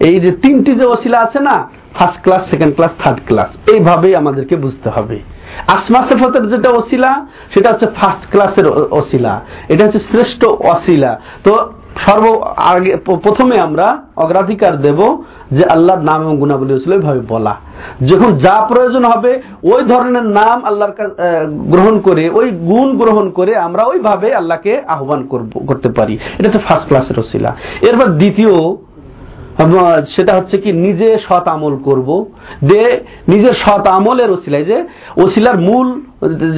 [0.00, 1.56] এই যে তিনটি যে ওসিলা আছে না
[1.94, 5.18] first class second class third class এইভাবেই আমাদেরকে বুঝতে হবে।
[5.66, 11.72] আসমা সেফতের যেটা ওসিলা, সেটা হচ্ছে ফার্স্ট ক্লাসের ওসিলা। এটা হচ্ছে শ্রেষ্ঠ অসিলা তো
[12.06, 12.24] সর্ব
[12.56, 15.00] আগে প্রথমে আমরা অগ্রাধিকার দেব
[15.50, 17.54] যে আল্লাহর নাম এবং গুণাবলী ছিল ওইভাবে বলা।
[18.08, 20.94] যখন যা প্রয়োজন হবে, ওই ধরনের নাম আল্লাহর
[21.72, 26.58] গ্রহণ করে, ওই গুণ গ্রহণ করে আমরা ওইভাবে আল্লাহকে আহ্বান করব করতে পারি। এটা তো
[26.58, 27.56] ফার্স্ট ক্লাসের ওসিলা।
[27.88, 28.52] এরপর দ্বিতীয়
[30.16, 32.24] সেটা হচ্ছে কি, নিজে সৎ আমল করব।
[32.62, 34.84] যে নিজের সৎ আমলের ওসিলায় যে,
[35.16, 36.00] ওসিলার মূল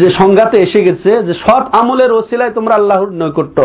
[0.01, 3.63] যে সংজ্ঞাতে এসে গেছে যে, সৎ আমলের ওসিলায় তোমরা আল্লাহর নৈকট্য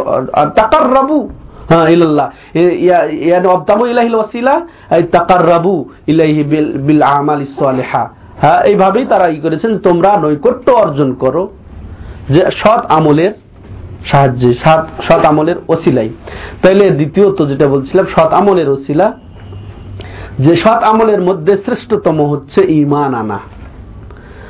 [0.55, 1.29] টাকার রাবু
[1.69, 6.43] হ্যাঁ ইল্লাল্লাহ ইয়ানি অবতামু ইলাহিল ওয়াসিলা আই তাকাররাবু ইলাইহি
[6.87, 8.09] বিল আমাল সালিহা।
[8.41, 11.49] হ্যাঁ এইভাবেই তারা ই করেছেন, তোমরা নৈকট্য অর্জন করো।
[12.29, 13.31] যে সৎ আমলের
[14.11, 14.53] সাহায্যে
[15.07, 16.09] সৎ আমলের ওসিলাই।
[16.61, 19.17] তাইলে দ্বিতীয়ত যেটা বলছিলাম, সৎ আমলের ওসিলা,
[20.39, 23.39] যে সৎ আমলের মধ্যে শ্রেষ্ঠতম হচ্ছে ইমান আনা।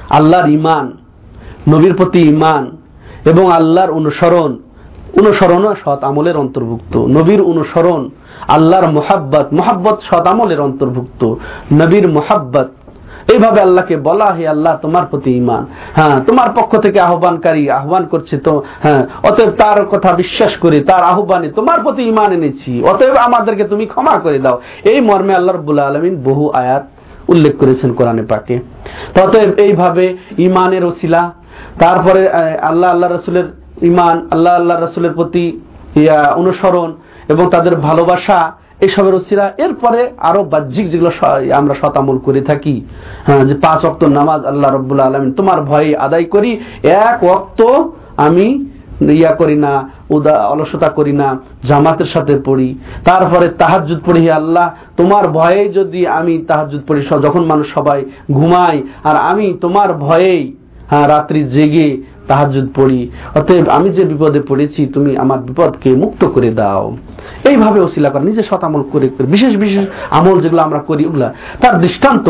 [0.10, 0.92] আল্লাহর ইমান
[1.68, 2.78] নবীর প্রতি ইমান
[3.26, 4.58] এবং আল্লাহর অনুসরণ।
[5.18, 8.10] অনুসরণ সৎ আমলের অন্তর্ভুক্ত। নবীর অনুসরণ,
[8.48, 11.36] আল্লাহর মোহাব্বত মোহাব্বত সৎ আমলের অন্তর্ভুক্ত।
[11.74, 12.70] নবীর মোহাব্বত
[13.34, 15.64] এইভাবে আল্লাহকে বলা হে আল্লাহ, তোমার প্রতি ইমান
[15.98, 18.54] হ্যাঁ তোমার পক্ষ থেকে আহ্বানকারী আহ্বান করছে তো
[18.86, 23.86] হ্যাঁ অতএব তার কথা বিশ্বাস করে, তার আহ্বানে তোমার প্রতি ইমান এনেছি। অতএব আমাদেরকে তুমি
[23.94, 24.58] ক্ষমা করে দাও।
[24.92, 26.86] এই মর্মে আল্লাহ রবুল্লা আলমিন বহু আয়াত
[27.34, 28.56] উল্লেখ করেছেন কোরআনে পাকে।
[29.24, 30.06] অতএব এইভাবে
[30.48, 31.22] ইমানের ওসিলা,
[31.84, 32.22] তারপরে
[32.70, 33.48] আল্লাহ আল্লাহ রসুলের
[33.90, 35.46] ইমান আল্লাহ আল্লাহ রসুলের প্রতি
[36.42, 36.90] অনুসরণ
[37.34, 38.40] এবং তাদের ভালোবাসা
[38.86, 41.12] এইসবের ওসিরা এরপরে আরও বাহ্যিক যেগুলো
[41.60, 42.76] আমরা শতামল করে থাকি
[43.28, 46.52] হ্যাঁ যে পাঁচ অক্ত নামাজ আল্লাহ রব্বুল্লা আলমিন, তোমার ভয়ে আদায় করি,
[47.08, 47.60] এক অক্ত
[48.28, 48.48] আমি
[49.22, 49.74] ইয়া করি না,
[50.16, 51.28] উদা, অলসতা করি না,
[51.70, 52.70] জামাতের সাথে পড়ি।
[53.06, 54.68] তারপরে তাহাজুদ পড়ি, হে আল্লাহ,
[55.00, 58.00] তোমার ভয়ে যদি আমি তাহাজুদ পড়ি যখন মানুষ সবাই
[58.38, 60.44] ঘুমায়, আর আমি তোমার ভয়েই
[60.90, 61.90] হ্যাঁ রাত্রি জেগে
[62.28, 63.02] তাহাজুদ পড়ি।
[63.36, 66.86] অতএব আমি যে বিপদে পড়েছি, তুমি আমার বিপদকে মুক্ত করে দাও।
[67.50, 69.86] এইভাবে ওসিলা করা, নিজে সৎ আমল করে বিশেষ বিশেষ
[70.20, 71.28] আমল যেগুলো আমরা করি, ওগুলা।
[71.62, 72.28] তার দৃষ্টান্ত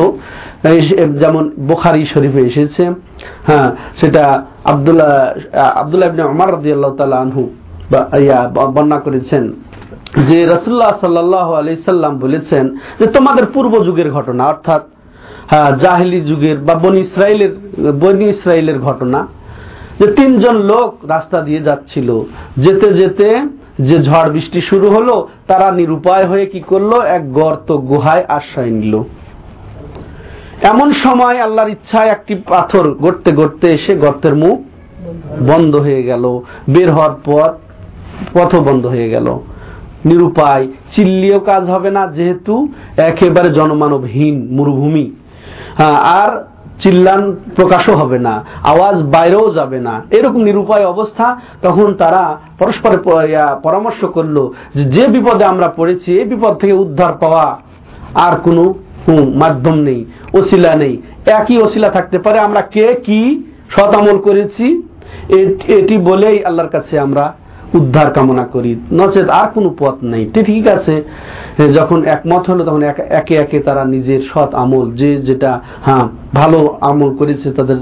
[1.22, 2.84] যেমন বোখারি শরীফে এসেছে
[3.48, 4.24] হ্যাঁ সেটা
[4.72, 5.12] আবদুল্লাহ
[5.82, 6.94] আবদুল্লাহ ইবনে ওমর রাদিয়াল্লাহু
[7.26, 7.44] আনহু
[8.76, 9.44] বর্ণনা করেছেন
[10.30, 12.64] যে রাসূলুল্লাহ সাল্লাল্লাহু আলাইহি সাল্লাম বলেছেন
[13.00, 14.84] যে তোমাদের পূর্ব যুগের ঘটনা, অর্থাৎ
[15.52, 17.52] হ্যাঁ জাহিলি যুগের বা বনি ইসরায়েলের
[18.02, 19.20] বনি ইসরায়েলের ঘটনা,
[20.00, 22.10] যে তিনজন লোক রাস্তা দিয়ে যাচ্ছিল,
[22.64, 23.28] যেতে যেতে
[23.80, 27.02] যে ঝড় বৃষ্টি শুরু হলো, তারা নিরুপায় হয়ে কি করল?
[27.02, 29.04] এক গর্ত গুহায় আশ্রয় নিল।
[30.62, 34.60] এমন সময় আল্লাহর ইচ্ছায় একটি পাথর গড়তে গড়তে এসে গর্তের মুখ
[35.48, 37.50] বন্ধ হয়ে গেল। বের হওয়ার পর
[38.34, 39.40] পথ বন্ধ হয়ে গেল।
[40.06, 45.12] নিরুপায়, চিল্লিও কাজ হবে না, যেহেতু একেবারে জনমানবহীন মরুভূমি।
[45.94, 46.46] আর
[46.82, 47.22] চিল্লান
[47.58, 48.34] প্রকাশও হবে না,
[48.72, 51.26] আওয়াজ বাইরেও যাবে না। এরকম নিরুপায় অবস্থা
[51.66, 52.24] তখন তারা
[52.60, 52.92] পরস্পর
[53.66, 54.38] পরামর্শ করল
[54.96, 57.46] যে বিপদে আমরা পড়েছি, এই বিপদ থেকে উদ্ধার পাওয়া
[58.26, 58.64] আর কোনো
[59.42, 60.02] মাধ্যম নেই,
[60.38, 60.94] ওসিলা নেই।
[61.40, 63.22] একই ওসিলা থাকতে পারে, আমরা কে, কি,
[63.74, 64.66] সৎ আমল করেছি
[65.80, 67.26] এটি বলেই আল্লাহর কাছে আমরা
[67.80, 70.96] উদ্ধার কামনা করি। নচেত আর কোনো পথ নেই। ঠিক আছে
[71.78, 72.82] যখন একমত হলো, তখন
[73.20, 75.52] একে একে তারা নিজের সৎ আমল, যে যেটা
[75.88, 76.06] হ্যাঁ
[76.40, 76.60] ভালো
[76.90, 77.78] আমল করেছে তাদের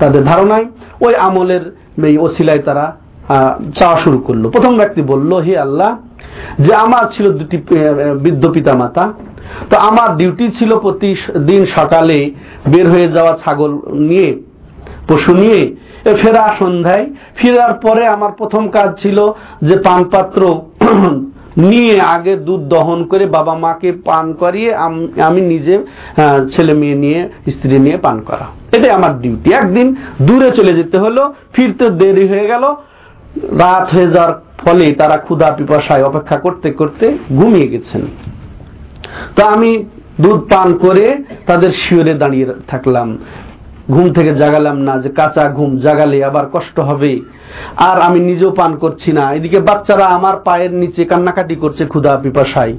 [0.00, 0.66] তাদের ধারণায়,
[1.06, 1.64] ওই আমলের
[2.10, 2.86] এই ওসিলায় তারা
[3.78, 5.90] চাওয়া শুরু করল। প্রথম ব্যক্তি বলল, হে আল্লাহ,
[6.64, 7.56] যে আমার ছিল দুটি
[8.24, 9.04] বৃদ্ধ পিতা মাতা
[9.70, 11.10] তো আমার ডিউটি ছিল প্রতি
[11.48, 12.18] দিন সকালে
[12.72, 13.72] বের হয়ে যাওয়া ছাগল
[14.08, 14.28] নিয়ে
[15.08, 15.60] পশু নিয়ে
[16.22, 19.18] ফেরা সন্ধ্যায়। ফেরার পরে আমার প্রথম কাজ ছিল
[19.62, 20.40] যে পানপাত্র
[21.70, 24.74] নিয়ে আগে দুধ দহন করে বাবা মাকে পান করিয়ে
[25.28, 25.74] আমি নিজে
[26.56, 31.34] ছেলে মেয়ে নিয়ে, স্ত্রী নিয়ে পান করা। এটাই আমার ডিউটি। একদিন দূরে চলে যেতে হলো,
[31.52, 32.64] ফিরতে দেরি হয়ে গেল।
[33.58, 38.02] রাত হয়ে যাওয়ার ফলে তারা ক্ষুধা পিপাসায় অপেক্ষা করতে করতে ঘুমিয়ে গেছেন।
[39.36, 39.84] তো আমি
[40.20, 43.18] দুধ পান করে তাদের শিওরে দাঁড়িয়ে থাকলাম।
[43.90, 47.12] ঘুম থেকে জাগালাম না, যে কাঁচা ঘুম জাগালে আবার কষ্ট হবে।
[47.88, 52.74] আর আমি নিজেও পান করছি না। এদিকে বাচ্চারা আমার পায়ের নিচে কান্নাকাটি করছে ক্ষুধা পিপাসায়।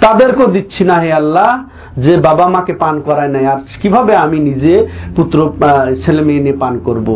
[0.00, 1.50] তাদেরকেও দিচ্ছি না হে আল্লাহ,
[1.98, 4.74] যে বাবা মাকে পান করায় নাই। আর কীভাবে আমি নিজে
[5.16, 5.38] পুত্র
[6.04, 7.08] ছেলে মেয়ে নিয়ে পান করব।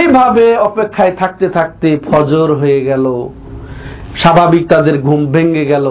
[0.00, 3.28] এইভাবে অপেক্ষায় থাকতে থাকতে ফজর হয়ে গেল।
[4.16, 5.86] স্বাভাবিক তাদের ঘুম ভেঙে গেল।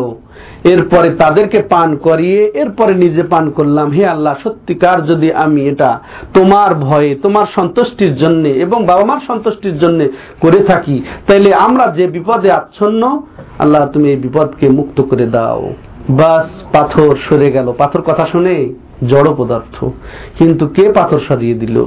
[0.63, 5.99] এরপরে তাদেরকে পান করিয়ে এরপরে নিজে পান করলাম। হে আল্লাহ, সত্যিকার যদি আমি এটা
[6.33, 10.07] তোমার ভয়ে, তোমার সন্তুষ্টির জন্য এবং বাবা মার সন্তুষ্টির জন্য
[10.39, 13.21] করে থাকি, তাইলে আমরা যে বিপদে আচ্ছন্ন,
[13.59, 15.73] আল্লাহ তুমি এই বিপদকে মুক্ত করে দাও।
[16.09, 18.73] বাস, পাথর সরে গেল। পাথর কথা শুনে
[19.09, 19.85] জড় পদার্থ।
[20.37, 21.85] কিন্তু কে পাথর সরিয়ে দিল?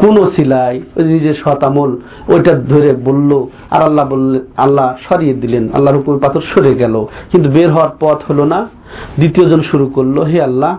[0.00, 1.96] কোন সিলাই নিজের শতামল
[2.28, 7.50] ওইটা ধরে বলল, আর আল্লাহ বললেন আল্লাহ সরিয়ে দিলেন, আল্লাহর উপর পাথর সরে গেল। কিন্তু
[7.50, 8.68] বের হওয়ার পথ হলো না।
[9.16, 10.78] দ্বিতীয় জন শুরু করল, হে আল্লাহ,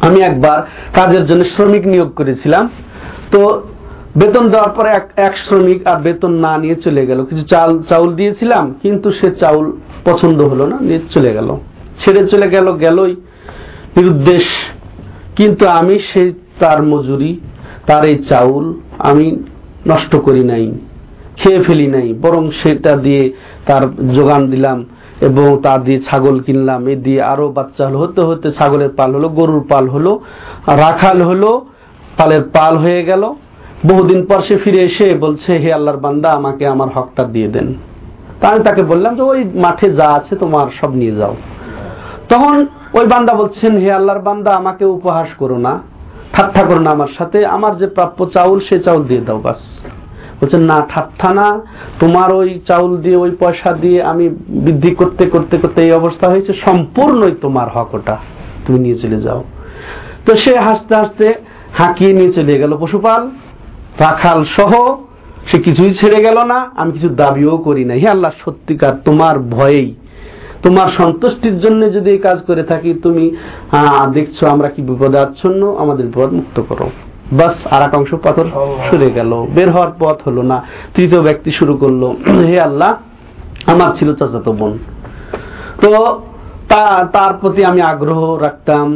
[0.00, 0.62] আমি একবার
[0.94, 2.70] কাজের জন্য শ্রমিক নিয়োগ করেছিলাম।
[3.30, 3.62] তো
[4.16, 8.74] বেতন দেওয়ার পরে এক শ্রমিক আর বেতন না নিয়ে চলে গেল। কিছু চাল, চাউল দিয়েছিলাম,
[8.82, 9.72] কিন্তু সে চাউল
[10.04, 11.56] পছন্দ হলো না, নিয়ে চলে গেল।
[11.98, 13.16] ছেড়ে চলে গেল, গেলই।
[13.96, 14.44] নিরুদ্দেশ
[15.36, 16.28] কিন্তু আমি সেই
[16.60, 17.40] তার মজুরি,
[17.86, 18.64] তার এই চাউল
[18.98, 19.26] আমি
[19.88, 20.64] নষ্ট করি নাই,
[21.36, 23.32] খেয়ে ফেলি নাই, বরং সেটা দিয়ে
[23.66, 23.82] তার
[24.14, 24.84] যোগান দিলাম
[25.20, 29.28] এবং তা দিয়ে ছাগল কিনলাম। এ দিয়ে আরও বাচ্চা হলো, হতে হতে ছাগলের পাল হলো,
[29.28, 30.20] গরুর পাল হলো,
[30.66, 31.50] রাখাল হলো,
[32.18, 33.22] পালের পাল হয়ে গেল।
[33.86, 37.74] বহুদিন পর সে ফিরে এসে বলছে, হে আল্লাহর বান্দা, আমাকে আমার হকটা দিয়ে দেন।
[38.40, 41.34] তা আমি তাকে বললাম যে, ওই মাঠে যা আছে তোমার সব নিয়ে যাও।
[42.28, 42.66] তখন
[42.98, 45.72] ওই বান্দা বলছেন, হে আল্লাহর বান্দা, আমাকে উপহাস করো না,
[46.34, 49.60] ঠাট্টা করো না আমার সাথে, আমার যে প্রাপ্য চাউল, সে চাউল দিয়ে দাও বাস।
[50.38, 51.46] বলছেন, না, ঠাট্টা না,
[52.00, 54.28] তোমার ওই চাউল দিয়ে, ওই পয়সা দিয়ে আমি
[54.64, 58.16] বৃদ্ধি করতে করতে করতে এই অবস্থা হয়েছে, সম্পূর্ণই তোমার হক ওটা,
[58.64, 59.40] তুমি নিয়ে চলে যাও।
[60.26, 61.26] তো সে হাসতে হাসতে
[61.80, 63.22] হাঁকিয়ে নিয়ে চলে গেল পশুপাল,
[64.04, 64.72] রাখাল সহ,
[65.48, 69.94] সে কিছুই ছেড়ে গেল না, আমি কিছু দাবিও করি না হে আল্লাহ, সত্যিকার তোমার ভয়েই
[70.64, 73.24] তোমার সন্তুষ্টির জন্য যদি এই কাজ করে থাকি তুমি
[74.14, 76.86] দেখছ আমরা কি বিপদে আচ্ছন্ন আমাদের বিপদ মুক্ত করো।
[77.38, 78.46] বাস আর এক অংশ পাথর
[78.86, 80.58] সরে গেল। বের হওয়ার পথ হলো না।
[80.94, 82.02] তৃতীয় ব্যক্তি শুরু করল
[82.50, 82.90] হে আল্লাহ
[83.72, 84.72] আমার ছিল চাচাতো বোন।
[85.82, 85.88] তো
[87.14, 88.86] তার প্রতি আমি আগ্রহ রাখতাম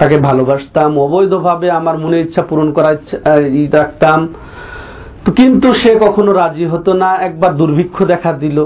[0.00, 2.96] তাকে ভালোবাসতাম অবৈধভাবে আমার মনে ইচ্ছা পূরণ করার
[3.80, 4.20] রাখতাম।
[5.36, 8.58] কিন্তু সে কখনো রাজি হতো না একবার দুর্ভিক্ষ দেখা দিল।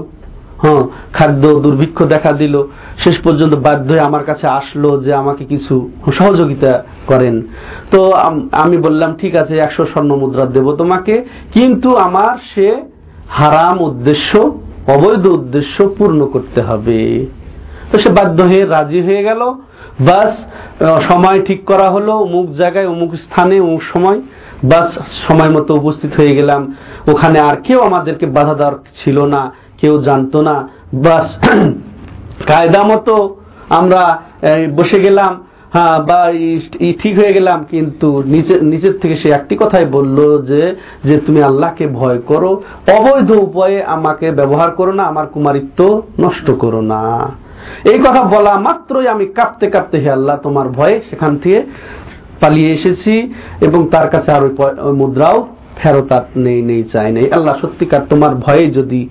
[0.62, 2.62] হ্যাঁ খাদ্য দুর্ভিক্ষ দেখা দিল।
[2.99, 7.42] শেষ পর্যন্ত বাধ্য হয়ে আমার কাছে আসলো যে আমাকে কিছু সহযোগিতা করেন।
[7.90, 8.12] তো
[8.53, 12.83] আমি বললাম, ঠিক আছে, একশো স্বর্ণ মুদ্রা দেব তোমাকে। কিন্তু আমার সে
[13.29, 17.27] হারাম উদ্দেশ্য, অবৈধ উদ্দেশ্য পূর্ণ করতে হবে।
[17.92, 19.40] তো সে বাধ্য হয়ে রাজি হয়ে গেল।
[20.01, 20.33] বাস
[21.09, 24.21] সময় ঠিক করা হলো। অমুক জায়গায়, অমুক স্থানে, অমুক সময়।
[24.64, 26.75] বাস, সময় মতো উপস্থিত হয়ে গেলাম।
[27.12, 28.73] ওখানে আর কেউ আমাদেরকে বাধা দেওয়ার
[29.05, 31.29] ছিল না। কেউ জানতো না। বাস,
[32.49, 33.37] কায়দা মতো
[33.69, 34.23] আমরা
[34.77, 36.33] বসে গেলাম। হ্যাঁ বা
[37.03, 38.23] ঠিক হয়ে গেলাম। কিন্তু
[38.62, 42.62] নিচের থেকে সে একটি কথাই বলল যে যে তুমি আল্লাহকে ভয় করো।
[42.97, 47.03] অবৈধ উপায়ে আমাকে ব্যবহার করো না, আমার কুমারিত্ব নষ্ট করো না।
[47.85, 51.62] এই কথা বলা মাত্রই আমি কাঁপতে কাঁপতে হে আল্লাহ, তোমার ভয়ে সেখান থেকে
[52.41, 54.43] পালিয়ে এসেছি এবং তার কাছে আর
[54.79, 59.09] ওই মুদ্রাও ফেরত নেই নেই, চাই নেই। আল্লাহ সত্যিকার তোমার ভয়ে যদি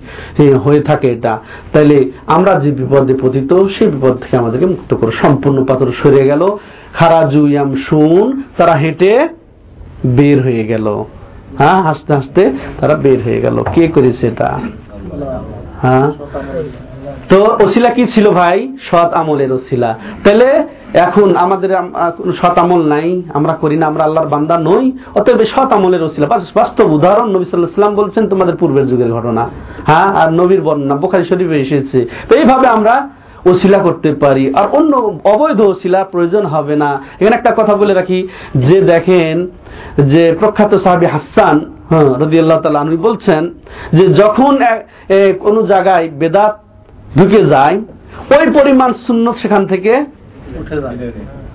[0.64, 1.38] হয়ে থাকে এটা
[1.72, 6.42] তাহলে আমরা যে বিপদে পতিত, সেই বিপদ থেকে আমাদেরকে মুক্ত করো। সম্পূর্ণ পাথর সরে গেল।
[6.94, 9.28] খারাজু ইয়াম শুন তারা হেঁটে
[10.06, 11.04] বের হয়ে গেল।
[11.58, 12.50] হ্যাঁ হাসতে হাসতে
[12.80, 14.60] তারা বের হয়ে গেল। কে করেছে এটা?
[15.82, 16.12] হ্যাঁ?
[17.30, 18.56] তো ওসিলা কি ছিল ভাই?
[18.82, 19.90] সৎ আমলের ওসিলা।
[20.24, 20.48] তাহলে
[20.94, 21.70] এখন আমাদের
[22.40, 24.84] সৎ আমল নাই, আমরা করি না, আমরা আল্লাহর বান্দা নই,
[25.14, 29.42] অতএব সৎ আমলের ওসিলা। বাস্তব উদাহরণ নবী সাল্লাহ সাল্লাম বলছেন তোমাদের পূর্বের যুগের ঘটনা।
[29.86, 32.94] হ্যাঁ আর নবীর বর্ণনা। বোখারি শরীফে এসেছে। তো এইভাবে আমরা
[33.46, 38.28] ওসিলা করতে পারি। আর অন্য অবৈধ ওসিলা প্রয়োজন হবে না। এখানে একটা কথা বলে রাখি।
[38.66, 39.34] যে দেখেন,
[39.98, 41.56] যে প্রখ্যাত সাহাবী হাসান
[41.90, 43.42] হ্যাঁ রদি আল্লাহ তালা বলছেন
[43.92, 44.52] যে যখন
[45.40, 46.54] কোনো জায়গায় বেদাত
[47.16, 47.76] ঢুকে যায়
[48.36, 49.92] ওই পরিমাণ শূন্য সেখান থেকে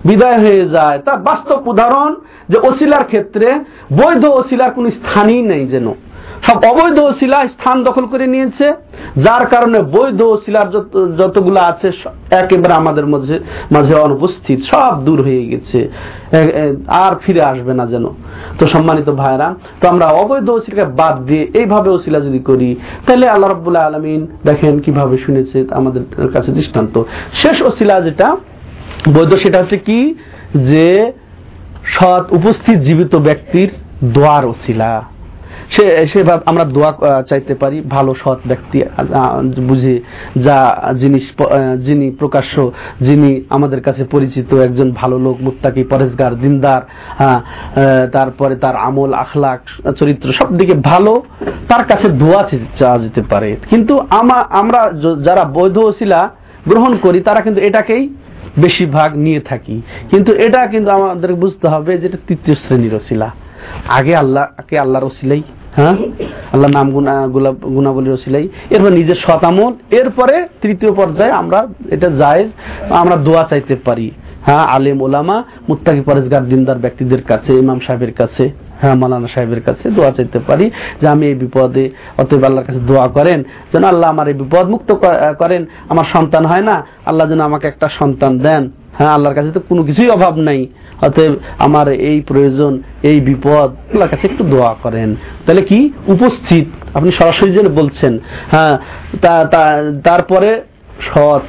[0.06, 2.12] বিদায় হয়ে যায়। তার বাস্তব উদাহরণ
[2.50, 3.48] যে ওসিলার ক্ষেত্রে
[3.94, 5.88] বৈধ ওসিলার কোন স্থানই নেই যেন।
[6.48, 8.68] সব অবৈধ শিলা স্থান দখল করে নিয়েছে,
[9.26, 10.22] যার কারণে বৈধ
[10.76, 11.92] যত, যতগুলো আছে,
[12.32, 13.40] একেবারে আমাদের মাঝে
[13.72, 15.80] মাঝে অনুপস্থিত, সব দূর হয়ে গেছে।
[16.88, 18.06] আর ফিরে আসবে না যেন।
[18.60, 22.76] তো সম্মানিত ভাইরা তো আমরা অবৈধ ওসিলাকে বাদ দিয়ে এইভাবে ওসিলা যদি করি,
[23.06, 26.02] তাহলে আল্লাহ রব্বুল্লাহ আলমিন দেখেন কীভাবে শুনেছে আমাদের
[26.34, 28.28] কাছে দৃষ্টান্ত। শেষ ওসিলা যেটা,
[29.16, 30.00] বৈধ সেটা হচ্ছে কি?
[30.70, 31.12] যে
[31.96, 33.70] সৎ, উপস্থিত, জীবিত ব্যক্তির
[34.04, 35.11] দোয়ার ওসিলা
[35.72, 38.82] সে সেভাবে আমরা দোয়া চাইতে পারি, ভালো, সৎ ব্যক্তি
[39.62, 40.02] বুঝে,
[40.38, 41.24] যা জিনিস
[41.80, 46.82] যিনি প্রকাশ্য, যিনি আমাদের কাছে পরিচিত একজন ভালো লোক, মুত্তাকি, পরেশগার, দিনদার
[48.08, 51.22] তারপরে তার আমল আখলাক চরিত্র সব দিকে ভালো,
[51.68, 54.92] তার কাছে দোয়া চাওয়া যেতে পারে। কিন্তু আমা- আমরা
[55.24, 56.30] যারা বৈধ শিলা
[56.68, 58.10] গ্রহণ করি, তারা কিন্তু এটাকেই
[58.60, 63.32] বেশিরভাগ নিয়ে থাকি। কিন্তু এটা কিন্তু আমাদের বুঝতে হবে যেটা তৃতীয় শ্রেণির ওসিলা।
[63.88, 65.42] আগে আল্লাহকে আল্লাহর ওসিলাই?
[65.76, 65.96] হ্যাঁ?
[66.54, 67.14] আল্লাহ নাম গুণা
[67.76, 72.44] গুণাবলীর ওসিলাই এরপর নিজের শতামল এরপরে তৃতীয় পর্যায়ে আমরা এটা যায়
[72.90, 74.12] আমরা দোয়া চাইতে পারি।
[74.46, 78.50] হ্যাঁ আলেম, ওলামা, মুত্তাকি পরেজগার, দিনদার ব্যক্তিদের কাছে, ইমাম সাহেবের কাছে
[78.82, 83.08] হ্যাঁ মালানা সাহেবের কাছে দোয়া চাইতে পারি যে আমি এই বিপদে, অতএব আল্লাহর কাছে দোয়া
[83.08, 84.90] করেন, যেন আল্লাহ আমার এই বিপদ মুক্ত
[85.40, 89.60] করেন। আমার সন্তান হয় না, আল্লাহ যেন আমাকে একটা সন্তান দেন। হ্যাঁ আল্লাহর কাছে তো
[89.70, 90.68] কোনো কিছুই অভাব নাই।
[91.02, 92.74] অতএব আমার এই প্রয়োজন,
[93.04, 95.80] এই বিপদ, আল্লাহর কাছে একটু দোয়া করেন। তাহলে কি?
[96.08, 96.66] উপস্থিত।
[96.98, 98.20] আপনি সরাসরি যেন বলছেন
[98.52, 98.76] হ্যাঁ
[100.04, 100.50] তারপরে
[101.14, 101.44] সৎ,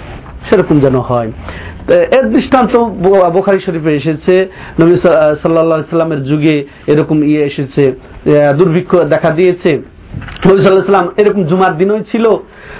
[0.48, 1.32] সেরকম যেন হয়।
[2.16, 2.76] এর দৃষ্টান্ত
[3.32, 4.34] বোখারি শরীফে এসেছে,
[4.80, 7.92] নবী সাল্লা সাল্লামের যুগে এরকম ইয়ে এসেছে
[8.58, 9.70] দুর্ভিক্ষ দেখা দিয়েছে।
[10.46, 12.24] নবী সাল্লাহ সাল্লাম এরকম জুমার দিনই ছিল।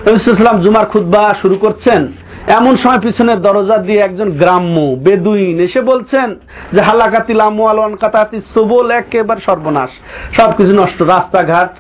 [0.07, 2.01] নবী সাল্লাম জুমার খুতবা শুরু করছেন।
[2.47, 6.35] এমন সময় পিছনের দরজা দিয়ে একজন গ্রাম্য বেদুইন এসে বলছেন
[6.73, 9.91] যে, হালাকাতি লামু আলওয়ান কাতাতি সবল, একেবারে সর্বনাশ।
[10.41, 11.71] সবকিছু নষ্ট। রাস্তাঘাট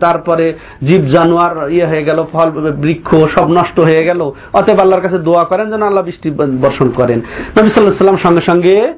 [0.00, 0.54] তারপরে
[0.84, 4.20] জীব জানোয়ার ইয়ে হয়ে গেল, ফল, বৃক্ষ সব নষ্ট হয়ে গেল।
[4.52, 7.18] অতএব আল্লাহর কাছে দোয়া করেন যেন আল্লাহ বৃষ্টি বর্ষণ করেন।
[7.58, 8.92] নবী সাল্লাহ সাল্লাম সঙ্গে সঙ্গে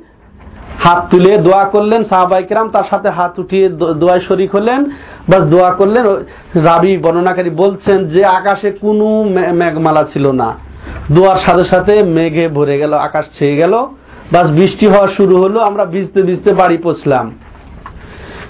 [0.84, 4.80] হাত তুলে দোয়া করলেন সাহাবাই কিরাম তার সাথে হাত উঠিয়ে দোয়ায় শরিক হলেন।
[5.30, 6.04] বাস দোয়া করলেন
[6.66, 9.06] রাবি বর্ণনাকারী বলছেন যে আকাশে কোনো
[9.60, 10.48] মেঘমালা ছিল না।
[11.10, 13.74] দোয়ার সাথে সাথে মেঘে ভরে গেল, আকাশ ছেয়ে গেল।
[14.32, 17.26] বাস বৃষ্টি হওয়া শুরু হলো, আমরা ভিজতে ভিজতে বাড়ি পৌঁছলাম।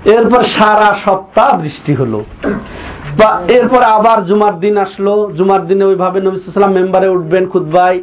[0.05, 2.25] এরপর সারা সপ্তাহ বৃষ্টি হলো।
[3.19, 7.95] বা এরপর আবার জুমার দিন আসলো। জুমার দিনে ওইভাবে নবী সাল্লাম মেম্বারে উঠবেন খুদ্বাই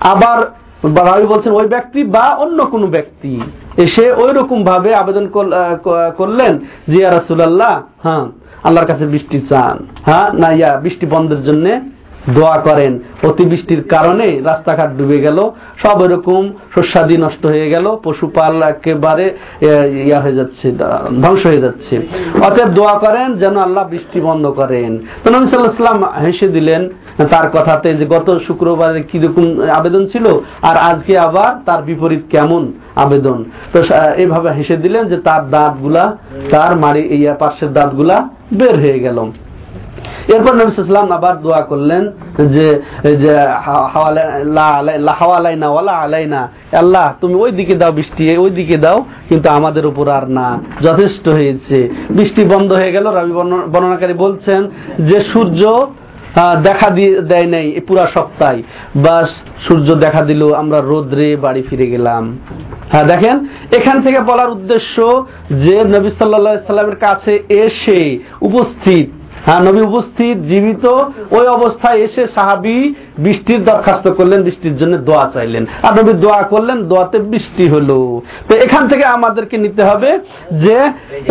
[0.00, 0.38] আবার
[0.84, 3.40] রাবি বলছেন, ওই ব্যক্তি বা অন্য কোনো ব্যক্তি।
[3.76, 8.26] এসে ওই রকম ভাবে আবেদন কর- করলেন যে রাসূলুল্লাহ হ্যাঁ
[8.64, 11.80] আল্লাহর কাছে বৃষ্টি চান। হ্যাঁ না, ইয়া, বৃষ্টি বন্ধের জন্য
[12.28, 12.92] দোয়া করেন।
[13.28, 15.38] অতিবৃষ্টির কারণে রাস্তাঘাট ডুবে গেল।
[15.82, 19.26] সব এরকম শস্যাদি নষ্ট হয়ে গেল। পশুপাল একেবারে
[20.06, 20.66] ইয়া হয়ে যাচ্ছে,
[21.22, 21.94] ধ্বংস হয়ে যাচ্ছে।
[22.46, 26.88] অতএব দোয়া করেন যেন আল্লাহ বৃষ্টি বন্ধ করেন। তো নবী সাল্লাহ সাল্লাম হেসে দিলেন
[27.32, 29.44] তার কথাতে যে, গত শুক্রবারে কীরকম
[29.78, 30.26] আবেদন ছিল
[30.62, 33.44] আর আজকে আবার তার বিপরীত কেমন আবেদন?
[33.72, 33.78] তো
[34.16, 36.16] এইভাবে হেসে দিলেন যে তার দাঁতগুলা,
[36.50, 39.18] তার মারি ইয়া পার্শ্বের দাঁতগুলা বের হয়ে গেল।
[40.34, 42.02] এরপর নবী সাল্লাম আবার দোয়া করলেন
[42.54, 42.66] যে
[43.22, 43.32] যে
[45.20, 46.40] হাওয়ালাইনা ওয়ালা আলাইনা।
[46.82, 50.48] আল্লাহ, তুমি ওই দিকে দাও বৃষ্টি, ওই দিকে দাও, কিন্তু আমাদের উপর আর না।
[50.82, 51.78] যথেষ্ট হয়েছে।
[52.10, 53.32] বৃষ্টি বন্ধ হয়ে গেল, রবি
[53.72, 54.60] বর্ণনাকারী বলছেন
[55.08, 55.62] যে সূর্য
[56.62, 58.60] দেখা দিয়ে দেয় নাই পুরা সপ্তাহে।
[58.96, 59.28] বাস,
[59.66, 62.24] সূর্য দেখা দিল, আমরা রোদ্রে বাড়ি ফিরে গেলাম।
[62.92, 63.36] হ্যাঁ দেখেন,
[63.78, 65.26] এখান থেকে বলার উদ্দেশ্য
[65.64, 67.32] যে নবী সাল্লা সাল্লামের কাছে
[67.66, 68.00] এসে
[68.48, 69.08] উপস্থিত
[69.46, 70.84] হ্যাঁ নবী উপস্থিত, জীবিত,
[71.30, 76.78] ওই অবস্থায় এসে সাহাবি বৃষ্টির দরখাস্ত করলেন, বৃষ্টির জন্য দোয়া চাইলেন। আর নবী দোয়া করলেন,
[76.82, 80.10] দোয়াতে বৃষ্টি হলো। তো এখান থেকে আমাদেরকে নিতে হবে
[80.52, 80.78] যে,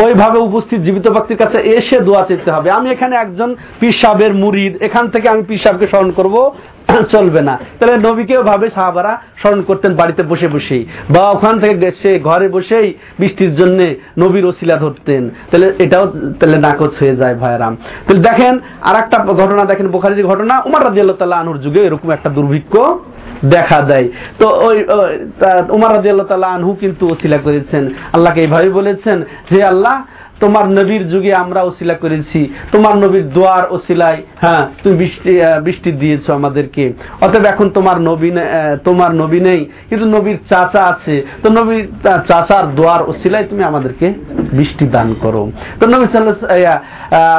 [0.04, 5.10] ওইভাবে উপস্থিত জীবিত ব্যক্তির কাছে এসে দোয়া চাইতে হবে। আমি এখানে একজন পিসাবের মুরিদ, এখান
[5.10, 6.52] থেকে আমি পিসাবকে স্মরণ করব।
[7.12, 12.19] চলবে না। তাহলে নবীকেও ভাবে সাহাবারা স্মরণ করতেন বাড়িতে বসে বসেই। বা ওখান থেকে সে
[12.19, 13.80] ঘরে বসেই বৃষ্টির জন্য
[14.17, 16.06] নবীর ওসিলা ধরতেন। তাহলে এটাও
[16.39, 17.75] তাহলে নাকচ হয়ে যায় ভাইরাম
[18.08, 22.12] তাহলে দেখেন আর একটা ঘটনা, দেখেন বোখারির ঘটনা, উমার রাজি আল্লাহ তাল্লাহ আনুর যুগে এরকম
[22.12, 22.78] একটা দুর্ভিক্ষ
[23.45, 24.08] দেখা দেয়।
[24.39, 24.86] তো ওই
[25.69, 29.21] উমার রাজি আল্লাহ তাল্লাহ আনহু কিন্তু ওসিলা করেছেন। আল্লাহকে এইভাবে বলেছেন
[29.52, 30.04] যে আল্লাহ
[30.43, 32.39] তোমার নবীর যুগে আমরা ওসিলা করেছি,
[32.73, 35.32] তোমার নবীর দোয়ার ওসিলায় হ্যাঁ তুমি বৃষ্টি
[35.65, 36.84] বৃষ্টি দিয়েছ আমাদেরকে।
[37.25, 38.30] অতএব এখন তোমার নবী
[38.88, 41.84] তোমার নবী নেই, কিন্তু নবীর চাচা আছে। তো নবীর
[42.30, 44.08] চাচার দোয়ার ওসিলায় তুমি আমাদেরকে
[44.58, 45.41] বৃষ্টি দান করো।
[45.80, 46.06] তো নবী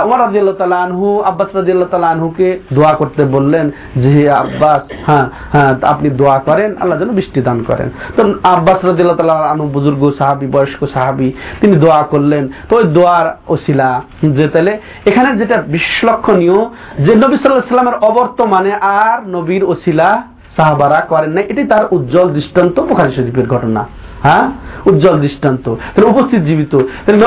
[0.05, 3.67] উমর রাজিয়াল্লাহ তালা আনহু, আব্বাস রাজিয়াল্লাহ তালা আনহুকে দোয়া করতে বললেন
[4.05, 8.21] যে আব্বাস হ্যাঁ হ্যাঁ আপনি দোয়া করেন, আল্লাহ যেন বৃষ্টি দান করেন। তো
[8.55, 11.29] আব্বাস রাজিয়াল্লাহ তালা আনহু, বুজুর্গ, সাহাবি, বয়স্ক সাহাবি,
[11.61, 16.55] তিনি দোয়া করলেন। তো ওই দোয়ার ওসিলা। যে তাহলে এখানে যেটা বিশ্বলক্ষণীয়,
[16.99, 20.23] যে নবী সাল্লাহ সাল্লামের অবর্তমানে আর নবীর ওসিলা
[20.57, 23.87] সাহাবারা করেন না এটি তার উজ্জ্বল দৃষ্টান্ত বুখারি শরীফের ঘটনা।
[24.23, 24.51] হ্যাঁ?
[24.87, 25.69] উজ্জ্বল দৃষ্টান্ত।
[26.05, 26.75] উপস্থিত জীবিত।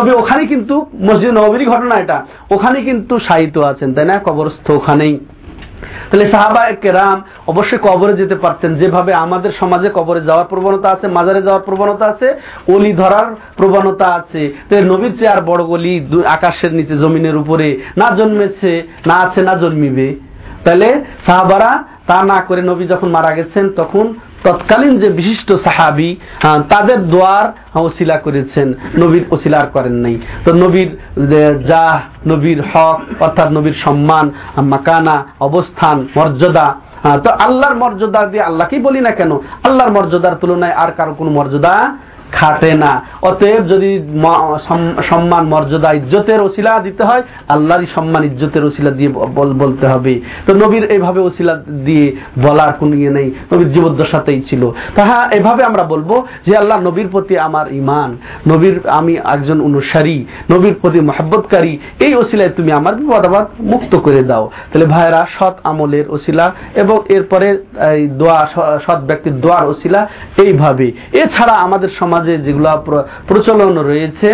[0.01, 4.19] নবী ওখানে কিন্তু মসজিদ নবীর ঘটনা এটা। ওখানে কিন্তু সাহিত্য আছেন, তাই না?
[4.23, 5.19] কবরস্থ ওখানেই।
[6.09, 11.41] তাহলে সাহাবা কেরাম অবশ্যই কবরে যেতে পারতেন। যেভাবে আমাদের সমাজে কবরে যাওয়ার প্রবণতা আছে, মাজারে
[11.41, 12.27] যাওয়ার প্রবণতা আছে,
[12.73, 15.93] অলি ধরার প্রবণতা আছে। তো নবীর চেয়ে আর বড় গলি
[16.25, 17.67] আকাশের নিচে, জমিনের উপরে
[17.97, 20.15] না জন্মেছে, না আছে, না জন্মিবে।
[20.63, 26.09] তাহলে সাহাবারা তা না করে নবী যখন মারা গেছেন, তখন তৎকালীন যে বিশিষ্ট সাহাবি
[26.69, 27.47] তাদের দোয়ার
[27.79, 30.89] ওসিলা করেছেন। নবীর ওসিলার করেন নাই। তো নবীর,
[31.67, 31.85] যা
[32.27, 34.25] নবীর হক, অর্থাৎ নবীর সম্মান,
[34.73, 36.67] মাকানা, অবস্থান, মর্যাদা
[37.23, 39.31] তো আল্লাহর মর্যাদা দিয়ে আল্লাহকেই বলি না কেন?
[39.63, 41.73] আল্লাহর মর্যাদার তুলনায় আর কারও কোনো মর্যাদা
[42.37, 42.91] খাটে না।
[43.29, 43.89] অতএব যদি
[45.09, 49.11] সম্মান, মর্যাদা, ইজ্জতের ওসিলা দিতে হয়, আল্লাহরই সম্মান, ইজ্জতের ওসিলা দিয়ে
[49.63, 50.13] বলতে হবে।
[50.45, 51.53] তো নবীর এইভাবে ওসিলা
[51.87, 52.07] দিয়ে
[52.45, 54.63] বলার কোন ইয়ে নেই। নবীর জীবদ্দশাতেই ছিল।
[54.97, 56.11] তাহা এভাবে আমরা বলব
[56.47, 58.09] যে আল্লাহ নবীর প্রতি আমার ইমান
[58.51, 60.17] নবীর আমি একজন অনুসারী,
[60.53, 61.73] নবীর প্রতি মহাব্বতকারী,
[62.05, 66.45] এই ওসিলায় তুমি আমার বিপদাবাদ মুক্ত করে দাও। তাহলে ভাইরা সৎ আমলের ওসিলা
[66.81, 67.47] এবং এরপরে
[68.19, 68.39] দোয়া
[68.85, 70.01] সৎ ব্যক্তির দোয়ার ওসিলা
[70.43, 70.87] এইভাবে।
[71.23, 72.69] এছাড়া আমাদের সমাজ সমাজে যেগুলো
[73.27, 74.29] প্রচলন রয়েছে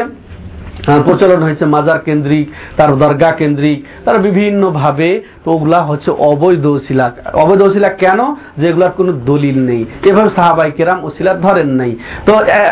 [1.05, 2.45] প্রচলন হয়েছে মাজার কেন্দ্রিক,
[2.77, 5.09] তার দরগা কেন্দ্রিক, তারা বিভিন্ন ভাবে
[5.43, 7.07] তো ওগুলা হচ্ছে অবৈধ ওসিলা।
[7.43, 8.19] অবৈধ ওসিলা কেন?
[8.57, 11.91] যে এগুলার কোনো দলিল নেই। এভাবে সাহাবাই কেরাম ওসিলা ধরেন নাই।
[12.25, 12.31] তো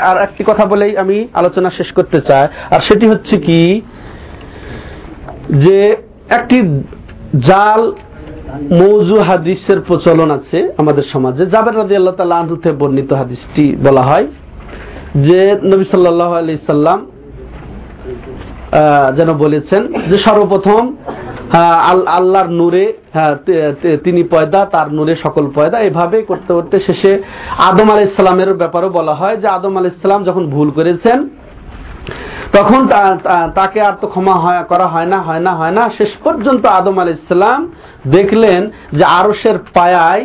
[0.10, 3.62] আর একটি কথা বলেই আমি আলোচনা শেষ করতে চাই। আর সেটি হচ্ছে কি,
[5.63, 5.77] যে
[6.38, 6.58] একটি
[7.49, 7.82] জাল
[8.80, 14.27] মৌজু হাদিসের প্রচলন আছে আমাদের সমাজে। জাবের রাজি আল্লাহ তালা বর্ণিত হাদিসটি বলা হয়।
[15.25, 15.39] যে
[15.71, 16.99] নবী সাল্লাহ আলি সাল্লাম
[19.17, 20.84] যেন বলেছেন যে সর্বপ্রথম
[22.17, 22.86] আল্লাহর নূরে
[24.06, 27.12] তিনি পয়দা, তার নূরে সকল পয়দা। এভাবে করতে করতে শেষে
[27.69, 31.17] আদম আলাহ ইসলামের ব্যাপারেও বলা হয় যে আদম আলাহ ইসলাম যখন ভুল করেছেন,
[32.58, 32.82] তখন
[33.60, 36.95] তাকে আর তো ক্ষমা হয় করা হয় না হয় না হয় না। শেষ পর্যন্ত আদম
[37.01, 37.60] আলাহ ইসলাম
[38.15, 38.62] দেখলেন
[38.97, 40.23] যে আরসের পায়ায়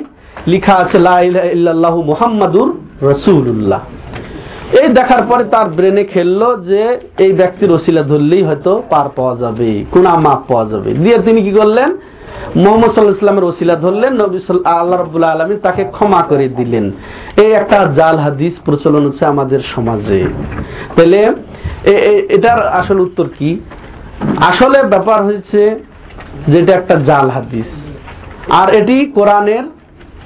[0.52, 0.98] লিখা আছে
[1.87, 2.68] লাহ মুহাম্মাদুর
[3.11, 3.83] রসুল্লাহ
[4.81, 6.83] এই দেখার পরে তার ব্রেনে খেললো যে
[7.25, 11.53] এই ব্যক্তির ওসিলা ধরলেই হয়তো পার পাওয়া যাবে কোন মাপ পাওয়া যাবে। দিয়ে তিনি কি
[11.61, 11.91] করলেন?
[12.57, 16.87] মোহাম্মদ সাল্লাহ ইসলামের ওসিলা ধরলেন, নবী আল্লাহ রবুল্লাহ আলমী তাকে ক্ষমা করে দিলেন।
[17.43, 20.21] এই একটা জাল হাদিস প্রচলন হচ্ছে আমাদের সমাজে।
[20.97, 21.21] তাহলে
[22.37, 23.51] এটার আসল উত্তর কি?
[24.51, 25.61] আসলে ব্যাপার হয়েছে
[26.49, 27.69] যেটা একটা জাল হাদিস।
[28.61, 29.65] আর এটি কোরআনের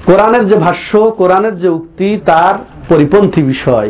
[0.05, 2.55] কোরআনের যে ভাষ্য, কোরআনের যে উক্তি, তার
[2.89, 3.89] পরিপন্থী বিষয়।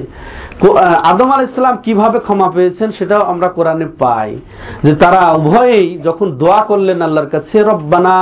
[1.04, 4.38] আদম আল ইসলাম কীভাবে ক্ষমা পেয়েছেন সেটাও আমরা কোরআনে পাই।
[4.84, 8.15] যে তারা উভয়েই যখন দোয়া করলেন আল্লাহর কাছে, রব্বানা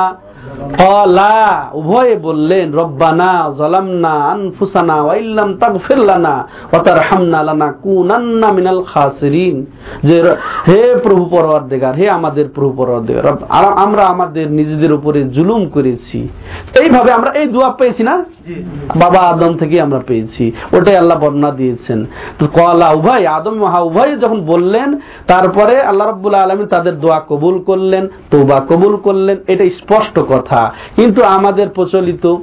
[1.73, 4.95] উভয়ে বললেন, রব্বানা জলামনা আনফুসানা
[5.59, 6.35] তাগফির লানা
[6.71, 9.65] ওয়া তারহামনা মিনাল খাসিরিন।
[10.03, 10.17] যে
[10.67, 13.23] হে প্রভু পরওয়ারদিগার, হে আমাদের প্রভু পরওয়ারদিগার
[13.85, 16.19] আমরা আমাদের নিজেদের উপরে জুলুম করেছি।
[16.81, 18.15] এইভাবে আমরা এই দোয়া পেয়েছি না?
[18.95, 22.05] বাবা আদম থেকে আমরা পেয়েছি। ওটাই আল্লাহ বর্ণনা দিয়েছেন।
[22.39, 24.89] তো কলা উভয়, আদম মহা উভয় যখন বললেন,
[25.27, 30.44] তারপরে আল্লাহ রব্বুল্লাহ আলমী তাদের দোয়া কবুল করলেন তোবা কবুল করলেন। এটা স্পষ্ট কথা।
[30.95, 32.35] কিন্তু আমাদের প্রচলিত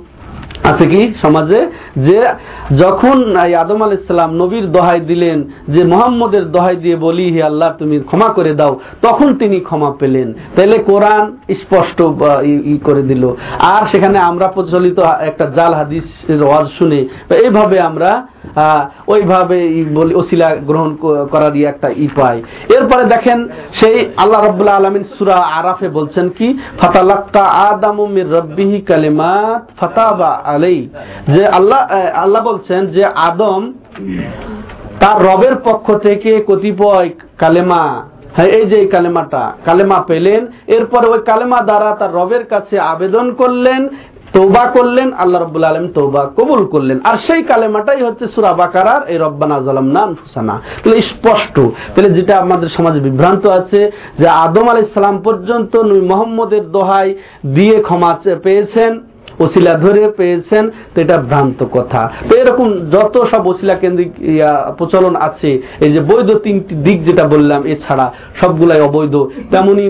[0.64, 1.66] আছে কি সমাজে?
[1.96, 2.18] যে
[2.78, 8.00] যখন আদম আল ইসলাম নবীর দোহাই দিলেন, যে মোহাম্মদের দোহাই দিয়ে বলি, হে আল্লাহ, তুমি
[8.00, 12.02] ক্ষমা করে দাও, তখন তিনি ক্ষমা পেলেন। তাহলে কোরআন স্পষ্ট
[12.64, 13.24] ই করে দিল।
[13.58, 16.04] আর সেখানে আমরা প্রচলিত একটা জাল হাদিস
[16.42, 17.00] ওয়াজ শুনে
[17.30, 18.26] এইভাবে আমরা
[19.12, 19.58] ওইভাবে
[19.96, 20.90] বলি, ওসিলা গ্রহণ
[21.32, 22.36] করার একটা ই পাই
[22.76, 23.38] এরপরে দেখেন,
[23.80, 26.48] সেই আল্লাহ রব্বুল্লাহ আলমিন সুরা আরাফে বলছেন কি,
[26.80, 27.98] ফাতালাক্কা আদাম
[28.38, 30.78] রব্বিহি কালিমাত ফাতাবা আলাই
[31.34, 31.80] যে আল্লাহ
[32.24, 33.62] আল্লাহ বলছেন যে আদম
[35.00, 37.08] তার রবের পক্ষ থেকে কতিপয়
[37.42, 37.84] কালেমা
[38.36, 40.40] হ্যাঁ এই যে কালেমাটা, কালেমা পেলেন,
[40.76, 43.80] এরপরে ওই কালেমা দ্বারা তার রবের কাছে আবেদন করলেন
[44.36, 49.18] তৌবা করলেন, আল্লাহ রব্বুল আলম তৌবা কবুল করলেন। আর সেই কালেমাটাই হচ্ছে সুরা বাকারার, এই
[49.24, 51.56] রব্বানা জালাম নান ফুসানা তাহলে স্পষ্ট,
[51.92, 53.80] তাহলে যেটা আমাদের সমাজে বিভ্রান্ত আছে,
[54.20, 55.72] যে আদম আলাই সালাম পর্যন্ত
[56.10, 57.08] মোহাম্মদের দোহাই
[57.56, 58.10] দিয়ে ক্ষমা
[58.46, 58.92] পেয়েছেন,
[59.44, 64.10] ওসিলা ধরে পেয়েছেন, তো এটা ভ্রান্ত কথা। তো এরকম যত সব ওসিলা কেন্দ্রিক
[64.78, 65.50] প্রচলন আছে,
[65.84, 68.06] এই যে বৈধ তিনটি দিক যেটা বললাম, এছাড়া
[68.40, 69.14] সবগুলাই অবৈধ,
[69.52, 69.86] তেমনি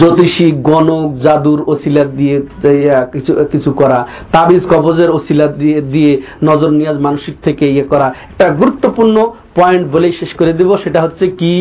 [0.00, 2.36] জ্যোতিষী, গণক, জাদুর ওসিলা দিয়ে
[3.12, 3.98] কিছু কিছু করা,
[4.32, 6.12] তাবিজ, কবজের ওসিলা দিয়ে দিয়ে
[6.48, 9.16] নজর নিয়াজ মানসিক থেকে ইয়ে করা, একটা গুরুত্বপূর্ণ
[9.58, 11.54] পয়েন্ট বলেই শেষ করে দিব, সেটা হচ্ছে কি,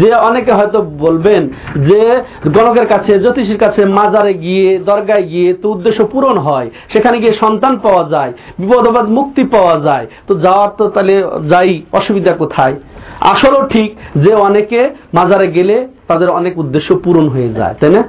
[0.00, 1.42] যে অনেকে হয়তো বলবেন
[1.88, 2.00] যে,
[2.56, 7.74] গণকের কাছে, জ্যোতিষীর কাছে মাজারে গিয়ে, দরগায় গিয়ে তো উদ্দেশ্য পূরণ হয়, সেখানে গিয়ে সন্তান
[7.84, 11.14] পাওয়া যায় বিপদাবাদ মুক্তি পাওয়া যায়, তো যাওয়ার তো তাহলে
[11.52, 12.74] যাই, অসুবিধা কোথায়?
[13.32, 13.88] আসলও ঠিক
[14.24, 14.80] যে অনেকে
[15.14, 15.76] মাজারে গেলে
[16.08, 18.02] তাদের অনেক উদ্দেশ্য পূরণ হয়ে যায়, তাই না?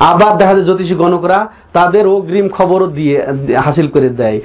[0.00, 1.38] আবার দেখা যায় জ্যোতিষী গণকরা
[1.72, 3.16] তাদের অগ্রিম খবরও দিয়ে,
[3.56, 4.40] হাসিল করে দেয়।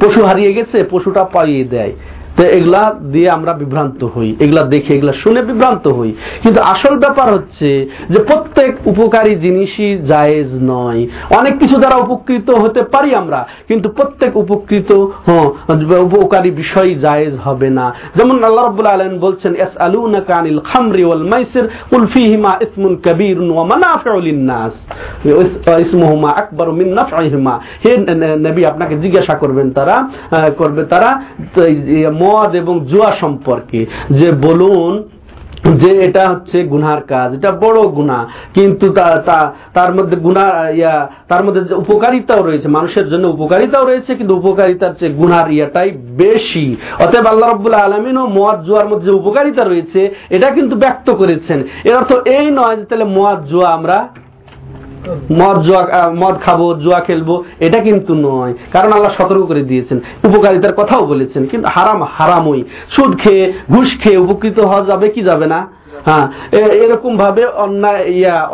[0.00, 1.92] পশু হারিয়ে গেছে, পশুটা পাইয়ে দেয়।
[2.36, 2.82] তো এগুলা
[3.12, 6.10] দিয়ে আমরা বিভ্রান্ত হই, এগুলা দেখে, এগুলা শুনে বিভ্রান্ত হই।
[6.42, 7.68] কিন্তু আসল ব্যাপার হচ্ছে
[8.12, 11.00] যে প্রত্যেক উপকারী জিনিসই জায়েজ নয়।
[11.38, 14.90] অনেক কিছু দ্বারা উপকৃত হতে পারি আমরা, কিন্তু প্রত্যেক উপকৃত
[16.16, 21.24] উপকারী বিষয় জায়েজ হবে না। যেমন আল্লাহ রব্বুল আলম বলছেন এস আলুনা কানিল খামরি ওয়াল
[21.32, 21.66] মাইসির
[21.96, 24.74] উলফিহিমা ইসমুন কবির ওয়া মানাফিউ লিন-নাস।
[25.84, 27.54] ইসমুহুমা আকবার মিন নাফইহিমা।
[27.84, 27.92] হে
[28.46, 29.96] নবী, আপনাকে জিজ্ঞাসা করবেন তারা
[30.60, 31.10] করবে তারা
[32.24, 33.80] মদ এবং জুয়া সম্পর্কে
[34.18, 34.92] যে বলুন
[35.82, 38.18] যে এটা হচ্ছে গুনার কাজ, এটা বড় গুণা
[38.56, 38.86] কিন্তু
[39.76, 40.46] তার মধ্যে গুণা
[40.80, 40.94] ইয়া,
[41.30, 45.90] তার মধ্যে যে উপকারিতাও রয়েছে, মানুষের জন্য উপকারিতাও রয়েছে, কিন্তু উপকারিতার চেয়ে গুনার ইয়াটাই
[46.22, 46.66] বেশি।
[47.04, 50.00] অতএব আল্লাহ রব্বুল্লাহ আলমিনও মদ, জুয়ার মধ্যে উপকারিতা রয়েছে,
[50.36, 51.58] এটা কিন্তু ব্যক্ত করেছেন।
[51.88, 53.98] এর অর্থ এই নয় যে তাহলে মদ, জুয়া আমরা
[55.32, 55.82] মদ জুয়া
[56.14, 61.46] মদ খাব, জুয়া খেলব, এটা কিন্তু নয়। কারণ আল্লাহ সতর্ক করে দিয়েছেন। উপকারিতার কথাও বলেছেন,
[61.46, 65.66] কিন্তু হারাম হারামই। সুদ খেয়ে, ঘুষ খেয়ে উপকৃত হওয়া যাবে কি যাবে না?
[66.06, 66.26] হ্যাঁ
[66.84, 68.02] এরকম ভাবে অন্যায়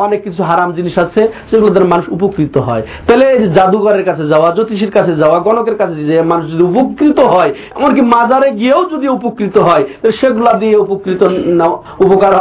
[0.04, 1.20] অনেক কিছু হারাম জিনিস আছে
[1.50, 3.26] সেগুলো দ্বারা মানুষ উপকৃত হয়। তাহলে
[3.56, 8.48] জাদুঘরের কাছে যাওয়া, জ্যোতিষীর কাছে যাওয়া, গণকের কাছে যে মানুষ যদি উপকৃত হয়, এমনকি মাজারে
[8.60, 9.84] গিয়েও যদি উপকৃত হয়
[10.20, 11.20] সেগুলা দিয়ে উপকৃত
[12.06, 12.34] উপকার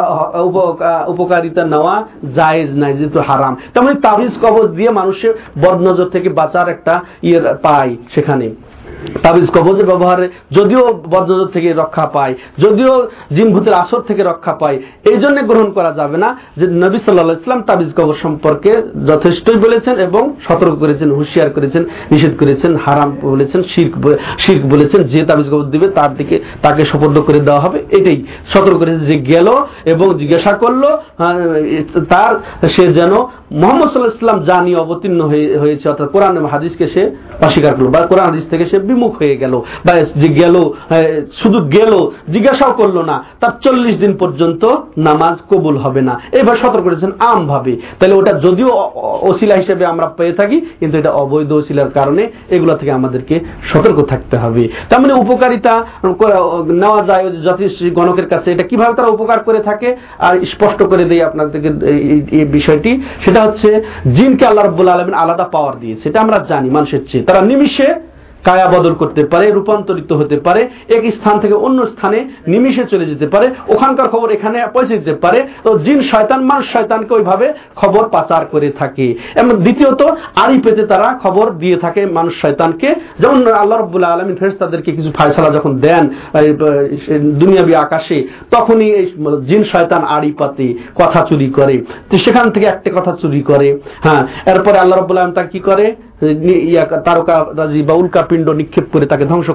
[1.13, 1.95] উপকারিতা নেওয়া
[2.37, 5.33] জায়েজ নাই, যেহেতু হারাম। তেমনি তাবিজ কবজ দিয়ে মানুষের
[5.63, 6.93] বদনজর থেকে বাঁচার একটা
[7.27, 8.47] ইয়ে পায় সেখানে।
[9.23, 10.25] তাবিজ কবজের ব্যবহারে,
[10.57, 10.83] যদিও
[11.13, 12.33] বজ্রজর থেকে রক্ষা পায়,
[12.63, 12.93] যদিও
[13.35, 14.77] জিনভূতের আসর থেকে রক্ষা পায়,
[15.11, 16.29] এই জন্য গ্রহণ করা যাবে না
[16.59, 18.71] যে নবী সাল্লাহ ইসলাম তাবিজ কবর সম্পর্কে
[19.09, 23.93] যথেষ্টই বলেছেন এবং সতর্ক করেছেন, হুঁশিয়ার করেছেন, নিষেধ করেছেন, হারাম বলেছেন, শির্ক
[24.43, 26.35] শির্ক বলেছেন, যে তাবিজ কবর দিবে তার দিকে,
[26.65, 28.19] তাকে সপর্দ করে দেওয়া হবে, এটাই
[28.53, 29.47] সতর্ক করেছে যে গেল
[29.93, 30.83] এবং জিজ্ঞাসা করল
[32.13, 32.33] তার
[32.75, 33.13] সে যেন
[33.61, 35.21] মোহাম্মদ সাল্লাহ ইসলাম জানি অবতীর্ণ
[35.61, 37.03] হয়েছে, অর্থাৎ কোরআন হাদিসকে সে
[37.45, 39.53] অস্বীকার করল বা কোরআন হাদিস থেকে সে বিমুখ হয়ে গেল।
[39.85, 40.55] বা যে গেল
[41.41, 41.93] শুধু গেল,
[42.33, 44.63] জিজ্ঞাসাও করল না। তার চল্লিশ দিন পর্যন্ত
[45.07, 48.69] নামাজ কবুল হবে না। এবার সতর্ক করেছেন আম ভাবে তাহলে ওটা যদিও
[49.29, 52.23] অশিলা হিসেবে আমরা পেয়ে থাকি, কিন্তু এটা অবৈধ অশিলার কারণে
[52.55, 53.35] এগুলো থেকে আমাদেরকে
[53.71, 55.73] সতর্ক থাকতে হবে। তার মানে উপকারিতা
[56.83, 59.89] নেওয়া যায় যথেষ্ট গণকের কাছে। এটা কীভাবে তারা উপকার করে থাকে?
[60.27, 61.69] আর স্পষ্ট করে দেয় আপনাদেরকে
[62.39, 62.91] এই বিষয়টি।
[63.25, 63.69] সেটা হচ্ছে,
[64.15, 67.87] জিনকে আল্লাহ রব্বুল আলমিন আলাদা পাওয়ার দিয়েছে। এটা আমরা জানি মানুষের চেয়ে। তারা নিমিশে
[68.47, 70.61] কায়া বদল করতে পারে, রূপান্তরিত হতে পারে,
[70.95, 75.39] এক স্থান থেকে অন্য স্থানে নিমিশে চলে যেতে পারে, ওখানকার খবর এখানে পৌঁছে দিতে পারে।
[75.63, 79.07] তো জিন শয়তান মানুষ শয়তানকে ওইভাবে খবর পাচার করে থাকে।
[79.41, 80.01] এবং দ্বিতীয়ত
[80.43, 82.89] আড়ি পেতে তারা খবর দিয়ে থাকে মানুষ শয়তানকে।
[83.21, 86.03] যেমন আল্লাহ রব্বুল্লাহ আলমিন ফেরেস তাদেরকে কিছু ফায়সালা যখন দেন
[87.41, 88.17] দুনিয়াবি আকাশে,
[88.51, 89.05] তখনই এই
[89.49, 90.67] জিন শয়তান আড়ি পাতে
[90.99, 91.75] কথা চুরি করে।
[92.09, 93.67] তো সেখান থেকে একটা কথা চুরি করে।
[94.05, 94.21] হ্যাঁ
[94.51, 95.85] এরপরে আল্লাহ রব্বুল্লাহ আলম তার কি করে?
[98.01, 99.47] উল্কা পিণ্ড নিক্ষেপ করে তাকে ধ্বংস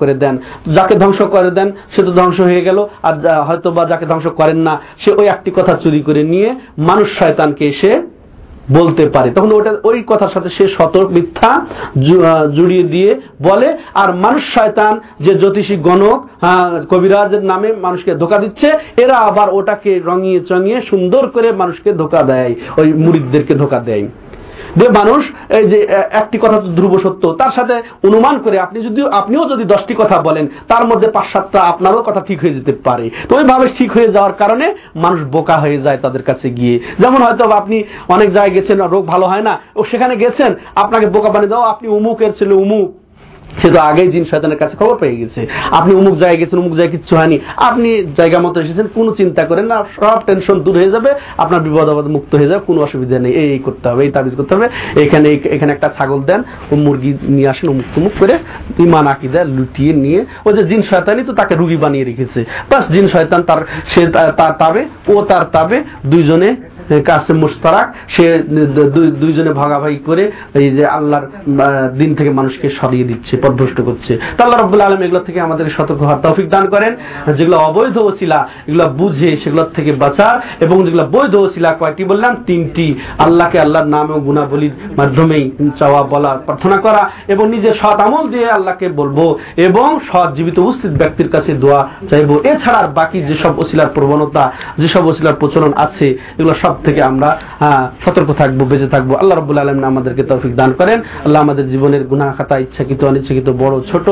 [0.00, 0.34] করে দেন।
[0.76, 3.14] যাকে ধ্বংস করে দেন, সে তো ধ্বংস হয়ে গেল, আর
[3.48, 6.48] হয়তো বা যাকে ধ্বংস করেন না, সে ওই একটি কথা চুরি করে নিয়ে
[6.88, 7.92] মানুষ শয়তানকে এসে
[8.78, 11.50] বলতে পারে। তখন ওটা ওই কথার সাথে সে শত মিথ্যা
[12.56, 13.10] জুড়িয়ে দিয়ে
[13.48, 13.68] বলে,
[14.02, 14.92] আর মানুষ শয়তান
[15.24, 16.18] যে জ্যোতিষী গণক
[16.90, 18.68] কবিরাজের নামে মানুষকে ধোকা দিচ্ছে,
[19.02, 24.04] এরা আবার ওটাকে রঙিয়ে চঙিয়ে সুন্দর করে মানুষকে ধোকা দেয়, ওই মুরিদদেরকে ধোকা দেয়।
[24.76, 25.22] যে মানুষ,
[25.58, 25.78] এই যে
[26.10, 27.74] একটি কথা তো ধ্রুব সত্য। তার সাথে
[28.04, 32.20] অনুমান করে আপনি যদি আপনিও যদি দশটি কথা বলেন, তার মধ্যে পাঁচ সাতটা আপনারও কথা
[32.20, 36.22] ঠিক হয়ে যেতে পারে। তো ওইভাবে ঠিক হয়ে যাওয়ার কারণে মানুষ বোকা হয়ে যায় তাদের
[36.22, 40.54] কাছে গিয়ে। যেমন হয়তো আপনি অনেক জায়গায় গেছেন, রোগ ভালো হয় না, ও সেখানে গেছেন,
[40.74, 43.01] আপনাকে বোকা বানিয়ে দাও, আপনি উমুকের ছেলে উমুক।
[43.60, 45.40] সে তো আগেই জিন শয়তানের কাছে খবর পেয়ে গেছে।
[45.78, 47.88] আপনি অমুক জায়গায় গেছেন, অমুক জায়গায় কিচ্ছু হয়নি। আপনি
[48.18, 51.10] জায়গা মতো এসেছেন, কোনো চিন্তা করেন না, সব টেনশন দূর হয়ে যাবে,
[51.42, 54.52] আপনার বিপদ আপদ মুক্ত হয়ে যাবে, কোনো অসুবিধা নেই, এই করতে হবে, এই তাবিজ করতে
[54.54, 54.66] হবে।
[55.04, 56.40] এখানে এখানে একটা ছাগল দেন,
[56.72, 58.34] ও মুরগি নিয়ে আসেন, অমুক তুমুক করে
[58.78, 62.40] ইমান দেয় লুটিয়ে নিয়ে, ও যে জিন শয়তানই তো তাকে রুগী বানিয়ে রেখেছে।
[62.70, 63.60] বাস জিন শয়তান তার,
[63.92, 64.02] সে
[64.38, 65.76] তার তাবে, ও তার তাবে,
[66.10, 66.50] দুইজনে
[67.08, 68.24] কাসে মুস্তারাক সে
[69.22, 70.24] দুইজনে ভাগাভাগি করে
[70.54, 71.26] এই যে আল্লাহর
[72.00, 76.00] দিন থেকে মানুষকে সরিয়ে দিচ্ছে, পদভ্রষ্ট করছে। তা আল্লাহ রব্বুল আলম এগুলো থেকে আমাদের সতর্ক
[76.02, 76.92] হওয়ার তৌফিক দান করেন।
[77.36, 82.32] যেগুলো অবৈধ ওসিলা, এগুলো বুঝে সেগুলোর থেকে বাঁচার এবং যেগুলো বৈধ ওসিলা কয়টি বললাম?
[82.46, 82.86] তিনটি।
[83.18, 85.44] আল্লাহকে আল্লাহর নাম ও গুণাবলীর মাধ্যমেই
[85.78, 87.02] চাওয়া, বলা, প্রার্থনা করা
[87.32, 89.18] এবং নিজের সৎ আমল দিয়ে আল্লাহকে বলব
[89.66, 91.80] এবং সৎ জীবিত উপস্থিত ব্যক্তির কাছে দোয়া
[92.10, 94.44] চাইব। এছাড়া বাকি যেসব ওসিলার প্রবণতা,
[94.78, 96.06] যেসব ওসিলার প্রচলন আছে,
[96.38, 97.30] এগুলো সব থেকে আমরা
[98.04, 102.26] সতর্ক থাকব বেঁচে থাকব। আল্লাহ রবুল আলম আমাদেরকে তৌফিক দান করেন। আল্লাহ আমাদের জীবনের গুনা
[102.38, 104.06] খাতা ইচ্ছাকৃত অনিচ্ছাকৃত বড় ছোট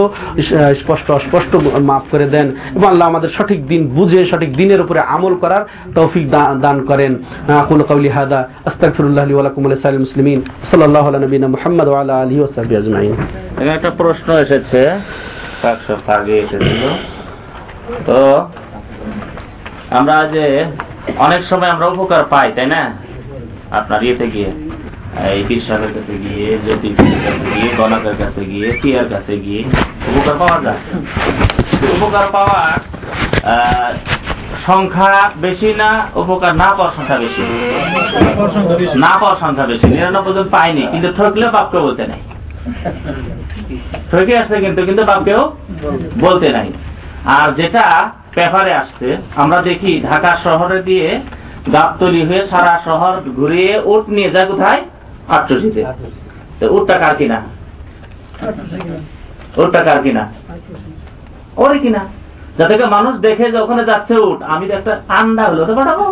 [0.81, 1.53] স্পষ্ট অস্পষ্ট
[1.91, 2.47] মাফ করে দেন
[2.77, 5.63] এবং আল্লাহ আমাদের সঠিক দিন বুঝে সঠিক দিনের উপরে আমল করার
[5.95, 6.25] তৌফিক
[6.65, 7.13] দান করেন।
[7.61, 10.41] আকুল কৌলি হাদা আস্তাগফিরুল্লাহ লি ওয়া লাকুম ওয়া লিসাইল মুসলিমিন।
[10.71, 13.15] সাল্লাল্লাহু আলা নবিনা মুহাম্মদ ওয়া আলা আলিহি ওয়া সাহবিহি আজমাইন।
[13.77, 14.81] একটা প্রশ্ন এসেছে।
[15.73, 16.83] এক সপ্তাহ আগে এসেছিল।
[18.07, 18.19] তো
[19.99, 20.47] আমরা যে
[21.25, 22.83] অনেক সময় আমরা উপকার পাই, তাই না?
[23.79, 24.51] আপনার ইয়েতে গিয়ে,
[25.35, 25.43] এই
[25.97, 28.69] কাছে গিয়ে জ্যোতিষের কাছে গিয়ে গণকের কাছে গিয়ে
[29.13, 29.63] কাছে গিয়ে
[30.09, 30.81] উপকার পাওয়া যায়।
[31.97, 32.79] উপকার পাওয়ার
[34.69, 35.13] সংখ্যা
[35.45, 35.91] বেশি না,
[36.23, 37.43] উপকার না পাওয়ার সংখ্যা বেশি?
[39.05, 42.21] না পাওয়ার সংখ্যা বেশি, নিরানব্বই জন পাইনি কিন্তু ঠকলে বাপকে বলতে নাই।
[44.11, 45.43] ঠকে আসছে কিন্তু কিন্তু বাপকেও
[46.25, 46.69] বলতে নাই।
[47.37, 47.85] আর যেটা
[48.35, 49.09] পেপারে আসছে।
[49.43, 51.09] আমরা দেখি ঢাকা শহরে দিয়ে
[51.75, 54.81] গাবতলি হয়ে সারা শহর ঘুরিয়ে উট নিয়ে যায় কোথায়?
[55.35, 55.83] আটচল্লিশে
[56.77, 57.39] উটটা কার কিনা?
[59.63, 60.25] উটটা কার কিনা?
[61.63, 62.03] ওরে কিনা।
[62.59, 66.07] যাতে মানুষ দেখে যে ওখানে যাচ্ছে উঠ আমি তো একটা আন্ডা হলো তো পাঠাবো।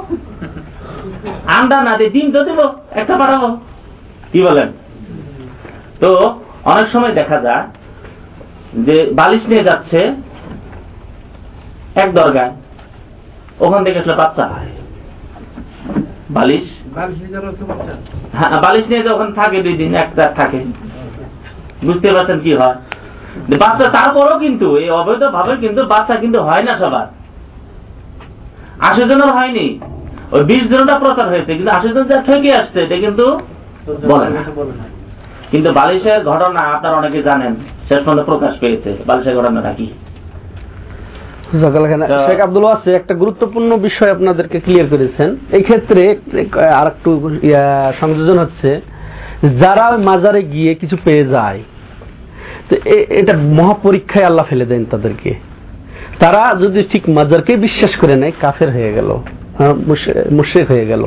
[1.59, 2.67] আন্ডা না দিয়ে ডিম তো দেবো,
[3.01, 3.49] একটা পাঠাবো।
[4.33, 4.69] কি বলেন?
[6.01, 6.11] তো
[6.73, 7.67] অনেক সময় দেখা যায়
[8.87, 10.01] যে বালিশ নিয়ে যাচ্ছে
[12.03, 12.53] এক দরগায়।
[13.61, 14.71] ওখান থেকে আসলে বাচ্চা হয়।
[16.31, 16.67] বালিশ?
[18.39, 20.61] হ্যাঁ বালিশ নিয়ে যখন থাকে দুই দিন একটা থাকে।
[21.87, 22.77] বুঝতে পারছেন কি হয়?
[23.63, 27.07] বাচ্চা তারপরও কিন্তু এই অবৈধ ভাবে কিন্তু বাচ্চা কিন্তু হয় না সবার।
[28.89, 29.67] আশি জনের হয়নি।
[30.33, 33.25] ওই বিশ জনটা প্রচার হয়েছে কিন্তু আশি জন যা ঠকে আসছে এটা কিন্তু
[34.07, 34.43] বলে না।
[35.51, 37.53] কিন্তু বালিশের ঘটনা আপনারা অনেকে জানেন
[37.89, 39.87] শেষ পর্যন্ত প্রকাশ পেয়েছে বালিশের ঘটনাটা কি?
[42.27, 46.03] শেখ আব্দুল ওয়াসে একটা গুরুত্বপূর্ণ বিষয় আপনাদেরকে ক্লিয়ার করেছেন। এই ক্ষেত্রে
[46.81, 47.11] আর একটু
[48.01, 48.71] সংযোজন হচ্ছে
[49.63, 51.61] যারা মাজারে গিয়ে কিছু পেয়ে যায়
[52.69, 52.75] তো
[53.21, 55.31] এটা মহাপরীক্ষায় আল্লাহ ফেলে দেন তাদেরকে।
[56.23, 59.11] তারা যদি ঠিক মাজারকে বিশ্বাস করে নেয় কাফের হয়ে গেল।
[60.31, 61.03] মুশেক হয়ে গেল।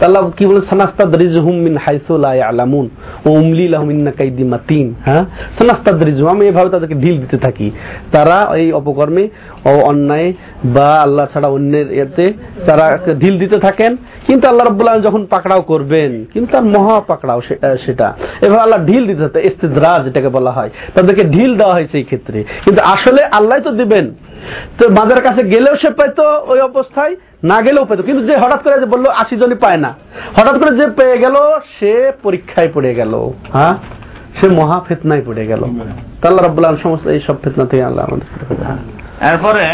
[0.00, 0.60] আল্লাহ কি বলে?
[0.60, 2.88] সানাস্তাদরিজহুম মিন হাইসু লা ইয়ালামুন।
[3.26, 5.24] উমলি লাহুম ইন্না কাইদি মাতিন। হ্যাঁ?
[5.58, 7.70] সানাস্তাদরিজহুম, আমি এভাবে তাদেরকে ঢিল দিতে থাকি।
[8.12, 9.28] তারা এই অপকর্মে
[9.66, 10.32] ও অন্যায়
[10.64, 12.32] বা আল্লাহ ছাড়া অন্যের এতে
[12.66, 13.96] তারা ঢিল দিতে থাকেন।
[14.26, 17.40] কিন্তু আল্লাহ রাব্বুল আলামিন যখন পাকড়াও করবেন, কিন্তু আর মহা পাকড়াও
[17.86, 22.02] সেটা। এভাবে আল্লাহ ঢিল দিতে থাকে ইস্তিদরাজ যেটাকে বলা হয়। তাদেরকে ঢিল দেওয়া হয় সেই
[22.02, 24.14] ক্ষেত্রে। কিন্তু আসলে আল্লাহ তো দিবেন।
[24.78, 28.80] তো বাজারের কাছে গেলেও সে পাইতো ওই অবস্থায় না গেলেও পেত। কিন্তু যে হঠাৎ করে
[28.80, 29.94] যে বলল আশি জনই পায় না।
[30.36, 31.34] হঠাৎ করে যে পেয়ে গেল
[31.78, 33.74] সে পরীক্ষায় পড়ে গেল। হ্যাঁ?
[34.40, 38.28] সে মহা ফেতনায় পড়ে গেল। আল্লাহ রব্বুল আলম সমস্ত এই সব ফেতনা থেকে আল্লাহ আমাদের
[39.32, 39.64] এরপরে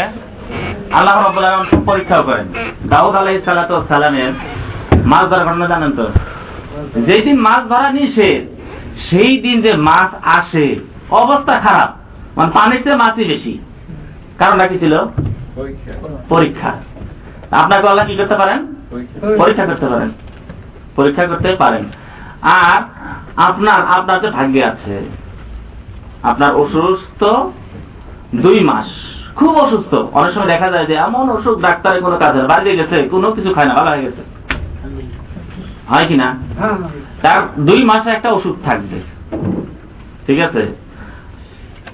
[0.91, 2.45] আল্লাহ রব্বুল আলম পরীক্ষা করেন।
[2.89, 4.31] দাউদ আলাই সালাত সালামের
[5.05, 6.07] মাছ ধরার ঘটনা জানেন তো?
[7.01, 8.47] যেই দিন মাছ ধরা নিষেধ
[9.09, 10.75] সেই দিন যে মাছ আসে
[11.09, 11.89] অবস্থা খারাপ।
[12.39, 13.59] মানে পানিতে মাছই বেশি।
[14.37, 14.99] কারণটা কি ছিল?
[16.29, 16.71] পরীক্ষা।
[17.51, 18.75] আপনাকে আল্লাহ কি করতে পারেন?
[19.39, 20.11] পরীক্ষা। করতে পারেন।
[20.95, 21.83] পরীক্ষা করতে পারেন।
[22.41, 22.81] আর
[23.37, 25.05] আপনার আপনার যে ভাগ্যে আছে
[26.23, 27.25] আপনার অসুস্থ
[28.35, 28.85] দুই মাস।
[29.35, 33.31] খুব অসুস্থ। অনেক সময় দেখা যায় যে এমন অসুখ ডাক্তারের কোনো কাজে বাড়িতে গেছে কোনো
[33.31, 34.21] কিছু খায় না ভালো হয়ে গেছে।
[35.89, 36.35] হয় কিনা
[37.21, 39.01] তার দুই মাসে একটা ওষুধ থাকবে।
[40.27, 40.75] ঠিক আছে?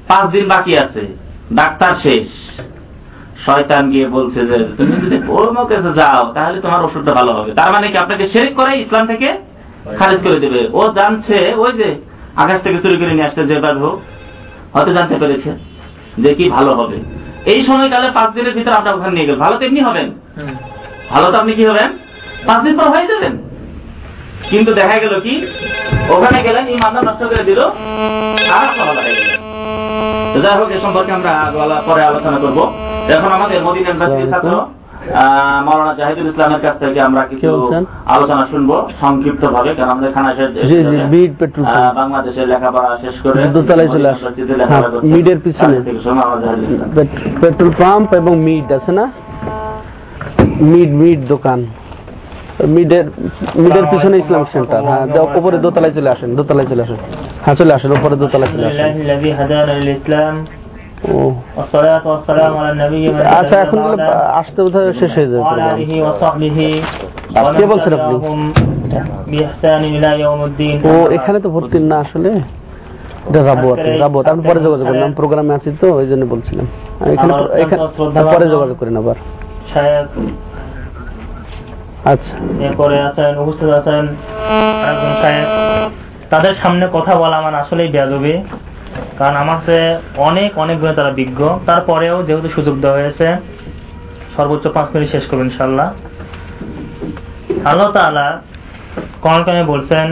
[0.07, 1.17] পাঁচ দিন বাকি আছে।
[1.53, 2.27] ডাক্তার শেষ।
[3.45, 7.69] শয়তান গিয়ে বলছে যে, তুমি যদি ওর কাছে যাও, তাহলে তোমার ওষুধটা ভালো হবে। তার
[7.75, 9.29] মানে কি, আপনাকে শেরিক করে ইসলাম থেকে
[9.99, 11.89] খারিজ করে দেবে। ও জানছে, ওই যে
[12.43, 13.97] আকাশ থেকে চুরি করে নিয়ে আসতে যে বাদ হোক,
[14.73, 15.51] হয়তো জানতে পেরেছে
[16.23, 16.97] যে কি ভালো হবে।
[17.51, 20.07] এই সময়কালে পাঁচ দিনের ভিতরে আপনার ওখানে নিয়ে গেল ভালো তো এমনি হবেন।
[21.13, 21.89] ভালো তো আপনি কি হবেন?
[22.47, 23.33] পাঁচ দিন পর হয়ে যাবেন।
[24.51, 25.33] কিন্তু দেখা গেল কি,
[26.15, 27.59] ওখানে গেলেন, ইমানটা নষ্ট করে দিল,
[28.57, 28.67] আর
[30.43, 31.33] যাই হোক, এ সম্পর্কে আমরা
[31.87, 32.59] পরে আলোচনা করব।
[33.09, 34.49] এখন আমাদের মদিনা ইউনিভার্সিটির ছাত্র
[35.13, 35.19] আহ,
[35.65, 37.47] মাওলানা জাহিদুল ইসলামের কাছ থেকে আমরা কিছু
[38.07, 38.69] আলোচনা শুনব
[39.01, 40.49] সংক্ষিপ্ত ভাবে কারণ আমাদের খানা শেষ।
[41.95, 44.23] বাংলাদেশের লেখাপড়া শেষ করে দোতলায় চলে আসে।
[44.63, 44.81] হ্যাঁ।
[45.13, 45.77] মিডের পিছনে।
[47.41, 49.05] পেট্রোল পাম্প এবং মিড আছে না
[50.63, 51.59] মিড মিড দোকান
[52.67, 53.05] মিডের
[53.55, 56.99] মিডের পিছনে ইসলামিক সেন্টার হ্যাঁ যাও, উপরে দোতলায় চলে আসেন দোতলায় চলে আসেন
[57.43, 58.91] হ্যাঁ চলে আসেন উপরে দোতলায় চলে আসেন
[63.39, 63.79] আচ্ছা এখন
[64.33, 65.43] আসতে বোধহয় শেষ হয়ে যাবে
[67.57, 68.15] কে বলছেন আপনি?
[70.89, 72.31] ও এখানে তো ভর্তি না আসলে?
[74.31, 76.67] আমি পরে যোগাযোগ করলাম প্রোগ্রামে আছি তো ওই জন্য বলছিলাম।
[78.33, 79.15] পরে যোগাযোগ করেন আবার।
[82.05, 82.33] আচ্ছা।
[83.79, 84.05] আছেন
[86.29, 88.33] তাদের সামনে কথা বলা আমার আসলেই বেয়াদবে।
[89.17, 89.87] কারণ আমার চেয়ে
[90.27, 93.27] অনেক অনেক গুণে তারা বিজ্ঞ। তারপরেও যেহেতু সুযোগ দেওয়া হয়েছে,
[94.35, 95.87] সর্বোচ্চ পাঁচ মিনিট শেষ করবেন ইনশাল্লাহ
[97.69, 97.87] আল্লাহ
[99.45, 100.07] কারিমে বলছেন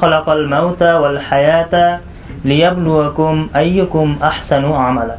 [0.00, 1.84] খালাকাল মাউতা ওয়াল হায়াতা
[2.50, 5.16] লিয়াবলুয়াকুম আহসানু আমালা।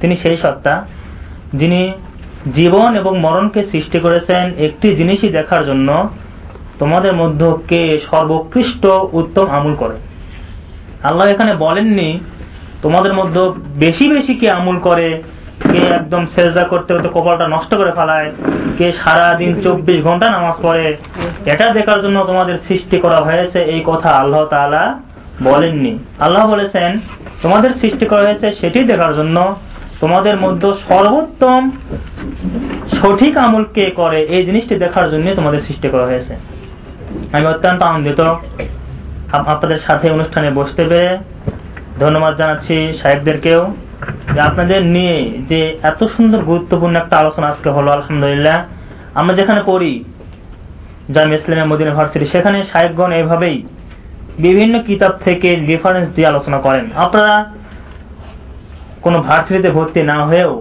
[0.00, 0.74] তিনি সেই সত্তা
[1.54, 1.80] যিনি
[2.54, 5.88] জীবন এবং মরণকে সৃষ্টি করেছেন একটি জিনিসই দেখার জন্য
[6.78, 8.82] তোমাদের মধ্যে কে সর্বোৎকৃষ্ট
[9.20, 9.96] উত্তম আমল করে।
[11.04, 12.20] আল্লাহ এখানে বলেননি
[12.82, 13.40] তোমাদের মধ্যে
[13.78, 15.22] বেশি বেশি কে আমল করে
[15.72, 18.32] কে একদম সেজদা করতে করতে কপালটা নষ্ট করে ফেলায়
[18.78, 20.96] কে সারা দিন চব্বিশ ঘণ্টা নামাজ পড়ে
[21.46, 25.00] এটা দেখার জন্য তোমাদের সৃষ্টি করা হয়েছে এই কথা আল্লাহ তাআলা
[25.42, 26.90] বলেননি। আল্লাহ বলেছেন
[27.42, 29.56] তোমাদের সৃষ্টি করা হয়েছে সেটি দেখার জন্য
[30.00, 31.70] তোমাদের মধ্যে সর্বোত্তম
[33.00, 36.34] সঠিক আমল কে করে এই জিনিসটি দেখার জন্য তোমাদের সৃষ্টি করা হয়েছে।
[37.32, 38.20] আমি অত্যন্ত আনন্দিত।
[39.38, 41.10] আপনাদের সাথে অনুষ্ঠানে বসতে পেরে
[42.02, 43.62] ধন্যবাদ জানাচ্ছি সাহেবদেরকেও
[44.34, 45.16] যে আপনাদের নিয়ে
[45.50, 45.60] যে
[45.90, 48.58] এত সুন্দর গুরুত্বপূর্ণ একটা আলোচনা আজকে হলো, আলহামদুলিল্লাহ।
[49.20, 49.92] আমরা যেখানে পড়ি,
[51.14, 53.56] জামি ইসলামের মদিনা ভার্সিটি, সেখানে সাহেবগণ এইভাবেই
[54.38, 57.34] বিভিন্ন কিতাব থেকে রেফারেন্স দিয়ে আলোচনা করেন। আপনারা
[59.04, 60.54] কোনো ভার্সিটিতে ভর্তি না হয়েও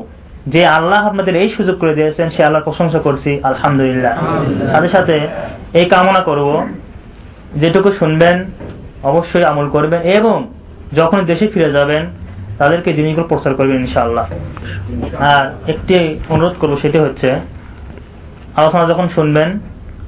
[0.54, 4.14] যে আল্লাহ আপনাদের এই সুযোগ করে দিয়েছেন, সে আল্লাহ প্রশংসা করছি, আলহামদুলিল্লাহ।
[4.74, 5.16] সাথে সাথে
[5.80, 6.48] এই কামনা করব,
[7.62, 8.36] যেটুকু শুনবেন
[9.04, 10.48] অবশ্যই আমল করবেন এবং
[10.96, 12.06] যখন দেশে ফিরে যাবেন,
[12.58, 14.26] তাদেরকে জিনিসগুলো প্রচার করবেন ইনশাআল্লাহ।
[15.20, 17.40] আর একটি অনুরোধ করব, সেটি হচ্ছে,
[18.56, 19.60] আলোচনা যখন শুনবেন,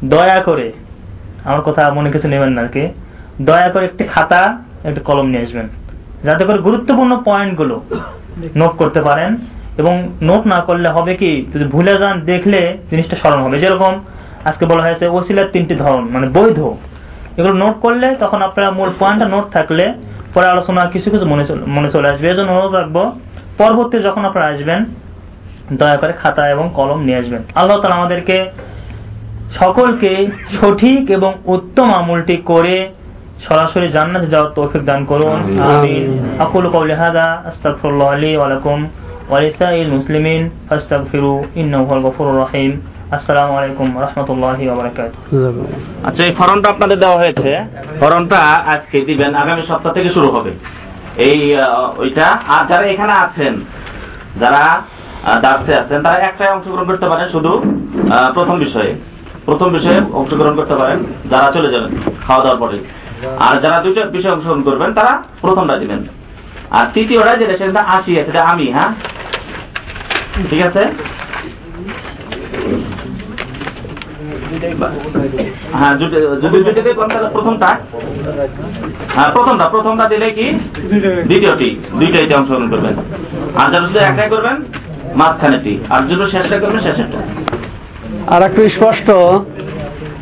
[0.04, 0.72] দয়া করে,
[1.44, 2.88] আমার কথা মনে কিছু নেবেন না আর কি,
[3.42, 5.68] দয়া করে একটি খাতা, একটি কলম নিয়ে আসবেন।
[6.24, 7.84] যাতে করে গুরুত্বপূর্ণ পয়েন্টগুলো
[8.56, 9.38] নোট করতে পারেন
[9.78, 13.94] এবং নোট না করলে হবে কি, যদি ভুলে যান, দেখলে জিনিসটা স্মরণ হবে। যেরকম
[14.46, 16.60] আজকে বলা হয়েছে, ওসিলার তিনটি ধরন মানে বৈধ।
[17.38, 19.86] এগুলো নোট করলে তখন আপনারা মূল পয়েন্টটা নোট থাকলে
[20.34, 21.44] পরে আলোচনা কিছু কিছু মনে
[21.76, 22.98] মনে চলে আসবে। এই জন্য অনুরোধ রাখব
[23.60, 24.82] পরবর্তী যখন আপনারা আসবেন
[25.80, 28.38] দয়া করে খাতা এবং কলম নিয়ে আসবেন। আল্লাহ তালা আমাদেরকে
[29.60, 30.12] সকলকে
[30.58, 32.76] সঠিক এবং উত্তম আমলটি করে
[33.48, 35.40] সরাসরি জান্নাতে যাওয়ার তৌফিক দান করুন।
[35.76, 36.06] আমিন।
[36.46, 38.80] আকুলু কওলি হাদা আস্তাগফিরুল্লাহ লি ওয়া লাকুম।
[39.30, 42.72] ওয়া লিসাইল মুসলিমিন ফাস্তাগফিরু ইন্নাহু হুয়াল গফুরুর রহিম।
[43.14, 44.64] আসসালামু আলাইকুম রাহমাতুল্লাহি।
[46.08, 47.52] আচ্ছা এই ফর্মটা আপনাদের দেওয়া হয়েছে।
[48.02, 48.40] ফর্মটা
[48.74, 50.52] আজকে দিবেন আগামী সপ্তাহ থেকে শুরু হবে।
[51.28, 51.40] এই
[52.02, 53.54] ওইটা আর যারা এখানে আছেন
[54.42, 54.64] যারা
[55.44, 57.52] দার্সে আছেন তারা একটাই অংশগ্রহণ করতে পারেন শুধু
[58.36, 58.92] প্রথম বিষয়ে।
[59.48, 60.98] প্রথম বিষয়ে অংশগ্রহণ করতে পারেন
[61.32, 61.92] যারা চলে যাবেন
[62.26, 62.78] খাওয়া দাওয়ার পরে।
[63.46, 66.02] আর যারা দুইটা বিষয়ে অংশগ্রহণ করবেন তারা প্রথমটা দিবেন।
[66.78, 68.92] আর তৃতীয়টা যেটা সেটা আশি আছে সেটা আমি হ্যাঁ?
[70.50, 70.84] ঠিক আছে?
[75.74, 75.94] হ্যাঁ
[79.16, 80.48] হ্যাঁ প্রথমটা। প্রথমটা দিলে কি?
[81.30, 81.70] দ্বিতীয়টি।
[82.36, 82.94] অংশগ্রহণ করবেন।
[83.62, 84.58] আর যারা করবেন
[85.16, 86.02] মাঝখানেটি আর
[86.32, 87.20] শেষটা করবেন, শেষেরটা।
[88.36, 89.10] আর একটু স্পষ্ট।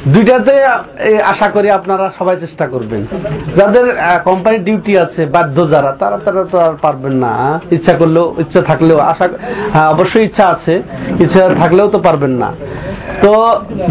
[0.07, 0.53] দুইটাতে
[1.23, 3.01] আশা করি আপনারা সবাই চেষ্টা করবেন।
[3.55, 3.85] যাদের
[4.23, 7.31] কোম্পানির ডিউটি আছে, বাধ্য যারা, তারা তারা তো আর পারবেন না?
[7.71, 9.25] ইচ্ছা করলেও ইচ্ছা থাকলেও আশা
[9.73, 10.73] হ্যাঁ অবশ্যই ইচ্ছা আছে।
[11.19, 12.49] ইচ্ছা থাকলেও তো পারবেন না।
[13.23, 13.33] তো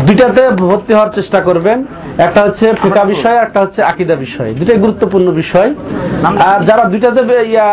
[0.07, 1.85] দুইটাতে ভর্তি হওয়ার চেষ্টা করবেন।
[2.18, 5.70] একটা হচ্ছে ফিকা বিষয় একটা হচ্ছে আকিদা বিষয়। দুটাই গুরুত্বপূর্ণ বিষয়।
[6.53, 7.68] আর যারা দুইটাতে ইয়া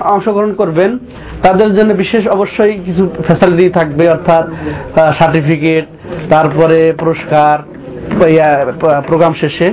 [0.00, 0.98] অংশগ্রহণ করবেন
[1.42, 4.44] তাদের জন্য বিশেষ অবশ্যই কিছু ফ্যাসিলিটি থাকবে অর্থাৎ
[5.18, 5.84] সার্টিফিকেট
[6.30, 7.56] তারপরে পুরস্কার
[9.06, 9.66] প্রোগ্রাম শেষে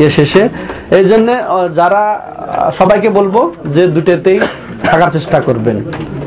[0.00, 0.48] ইয়ে শেষে।
[0.96, 1.28] এই জন্য
[1.74, 2.02] যারা,
[2.78, 4.38] সবাইকে বলব যে দুটেতেই
[4.82, 5.76] থাকার চেষ্টা করবেন।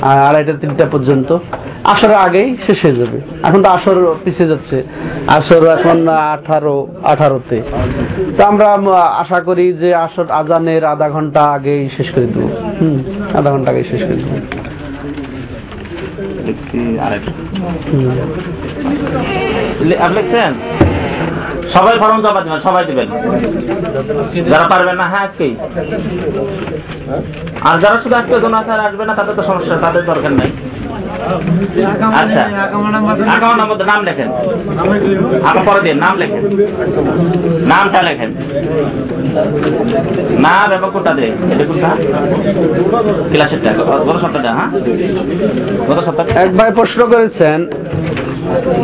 [0.01, 1.37] আড়াইটা, তিনটা পর্যন্ত।
[1.83, 4.83] আসরের আগেই শেষ হয়ে যাবে। এখন তো আসর পিছিয়ে যাচ্ছে।
[5.27, 7.61] আসর এখন আঠারো, আঠারোতে।
[8.37, 8.67] তো আমরা
[9.23, 12.49] আশা করি যে আসর আজানের আধা ঘণ্টা আগেই শেষ করে দেবো।
[12.81, 13.03] হুম,
[13.37, 14.37] আধা ঘণ্টা আগেই শেষ করে দেবো।
[20.15, 20.51] লিখছেন?
[21.73, 23.07] সবাই ফর্ম জমা দিবেন, সবাই দিবেন।
[24.51, 25.53] যারা পারবেন না হ্যাঁ আজকেই।
[27.67, 30.51] আর যারা শুধু আজকে দোনা আসবে না, তাদের তো সমস্যা, তাদের দরকার নাই।
[32.13, 32.41] আচ্ছা।
[33.31, 34.27] আগামী নাম লেখেন।
[35.65, 36.41] পরে দিন, নাম লেখেন।
[37.67, 38.29] নামটা লেখেন।
[40.39, 41.27] নাম এবং কোনটা দে?
[41.27, 41.89] এটা কোনটা?
[43.31, 44.69] ক্লাসেরটা গত সপ্তাহটা হ্যাঁ?
[45.87, 47.67] গত সপ্তাহ এক ভাই প্রশ্ন করেছেন,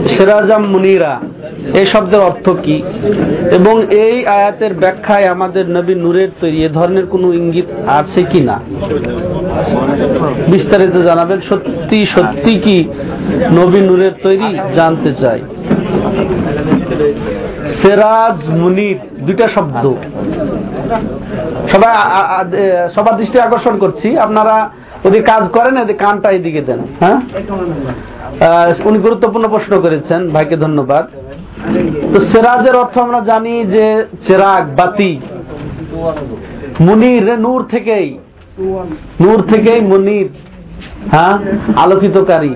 [0.07, 1.19] সেরাজাম মুনিরা।
[1.79, 2.77] এই শব্দের অর্থ কি?
[3.57, 8.57] এবং এই আয়াতের ব্যাখ্যায় আমাদের নবী নূরের তৈরি এ ধরনের কোনো ইঙ্গিত আছে কি না?
[10.53, 12.77] বিস্তারিত জানাবেন, সত্যি সত্যি কি
[13.59, 14.49] নবী নূরের তৈরি?
[14.77, 15.39] জানতে চাই।
[17.79, 19.83] সেরাজ মুনির, দুইটা শব্দ।
[21.71, 21.93] সবাই
[22.95, 24.55] সবার দৃষ্টি আকর্ষণ করছি। আপনারা
[25.05, 27.19] যদি কাজ করেন এদিকে কানটা এদিকে দেন হ্যাঁ?
[28.89, 31.05] উনি গুরুত্বপূর্ণ প্রশ্ন করেছেন, ভাইকে ধন্যবাদ।
[32.11, 33.85] তো সেরাজের অর্থ আমরা জানি যে
[34.25, 35.11] চেরাগ, বাতি।
[36.85, 38.07] মুনির নূর থেকেই।
[39.23, 40.27] নূর থেকেই মুনির
[41.13, 41.35] হ্যাঁ?
[41.83, 42.53] আলোকিতকারী।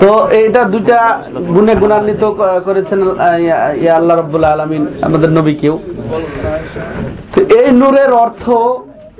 [0.00, 0.10] তো
[0.40, 0.98] এইটা দুইটা
[1.54, 2.24] গুণে গুণান্বিত
[2.66, 3.00] করেছেন
[3.98, 5.74] আল্লাহ রব্বুল আলমিন, আমাদের নবীকেও
[7.60, 8.44] এই নূরের অর্থ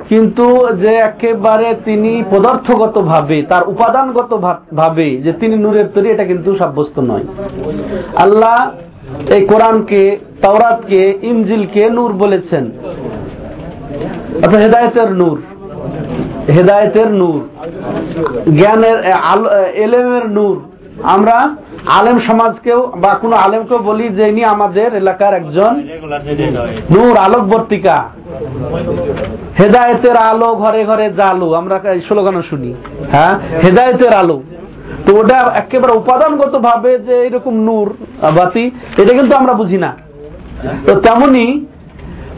[0.08, 4.34] কিন্তু যে একেবারে তিনি পদার্থগত ভাবে তার উপাদানগত
[4.74, 7.24] ভাবে যে তিনি নূরের তৈরি, এটা কিন্তু সাব্যস্ত নয়।
[8.16, 8.56] আল্লাহ
[9.32, 12.70] এই কোরআনকে, তাওরাতকে ইমজিলকে নূর বলেছেন।
[14.56, 15.42] হেদায়েতের নূর।
[16.52, 17.40] হেদায়েতের নূর।
[18.56, 18.98] জ্ঞানের
[19.74, 20.56] এলেমের নূর।
[21.02, 25.82] আমরা আলেম সমাজকেও বা কোনো আলেমকেও বলি যে ইনি আমাদের এলাকার একজন
[26.90, 28.08] নূর আলোকবর্তিকা
[29.58, 32.74] হেদায়েতের আলো ঘরে ঘরে জালো। আমরা এই স্লোগানও শুনি।
[33.12, 33.38] হ্যাঁ?
[33.62, 34.42] হেদায়েতের আলো।
[35.06, 37.94] তো ওটা একেবারে উপাদানগত ভাবে যে এরকম নূর
[38.34, 39.96] বাতি এটা কিন্তু আমরা বুঝি না।
[40.86, 41.66] তো তেমনি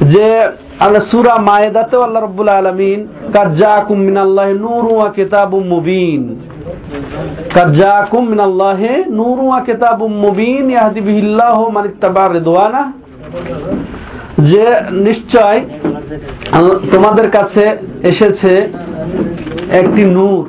[0.02, 0.48] যে
[0.80, 2.98] আল্লাহ সুরা মায়েদাতেও আল্লাহ রব্বুল আলমিন
[3.34, 6.22] কাজ্জাকুম মিনাল্লাহ নূর ওয়া কিতাবুম মুবিন।
[7.54, 12.82] কাজ্জাকুম মিনাল্লাহ নূর ওয়া কিতাবুম মুবিন, ইয়াহদি বিহিল্লাহু মান ইত্তাবা রিদওয়ানা।
[14.50, 15.58] যে নিশ্চয়
[16.92, 17.64] তোমাদের কাছে
[18.02, 18.52] এসেছে
[19.80, 20.42] একটি নূর,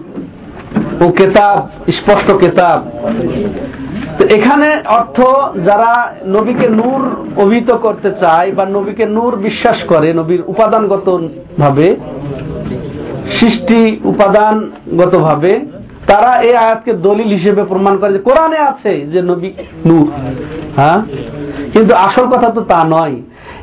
[1.03, 1.57] ও কেতাব,
[1.97, 2.79] স্পষ্ট কেতাব।
[4.29, 5.21] এখানে অর্থ
[5.65, 7.01] যারা নবীকে নূর
[7.37, 11.27] অভিহিত করতে চায় বা নবীকে নূর বিশ্বাস করে, নবীর উপাদানগত
[11.59, 11.95] ভাবে
[13.39, 15.59] সৃষ্টি উপাদানগত ভাবে
[16.07, 19.51] তারা এই আয়াতকে দলিল হিসেবে প্রমাণ করে যে কোরআনে আছে যে নবী
[19.85, 20.11] নূর।
[20.75, 21.01] হ্যাঁ?
[21.73, 23.15] কিন্তু আসল কথা তো তা নয়।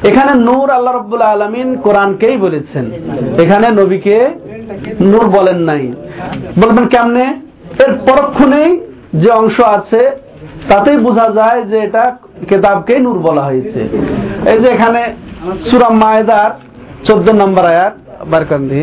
[0.04, 2.90] এখানে নূর আল্লাহ রব্বুল আলমিন কোরআনকেই বলেছেন।
[3.38, 4.28] এখানে নবীকে
[5.00, 5.92] নূর বলেন নাই।
[6.58, 7.24] বলবেন কেমনে?
[7.84, 8.80] এর পরক্ষণেই
[9.20, 10.00] যে অংশ আছে,
[10.70, 12.04] তাতেই বোঝা যায় যে এটা
[12.48, 13.80] কেতাবকেই নূর বলা হয়েছে।
[14.52, 15.02] এই যে এখানে
[15.68, 16.50] সুরাম মায়েদার
[17.06, 17.94] চোদ্দ নম্বর আয়াত,
[18.32, 18.80] বারকান্দি।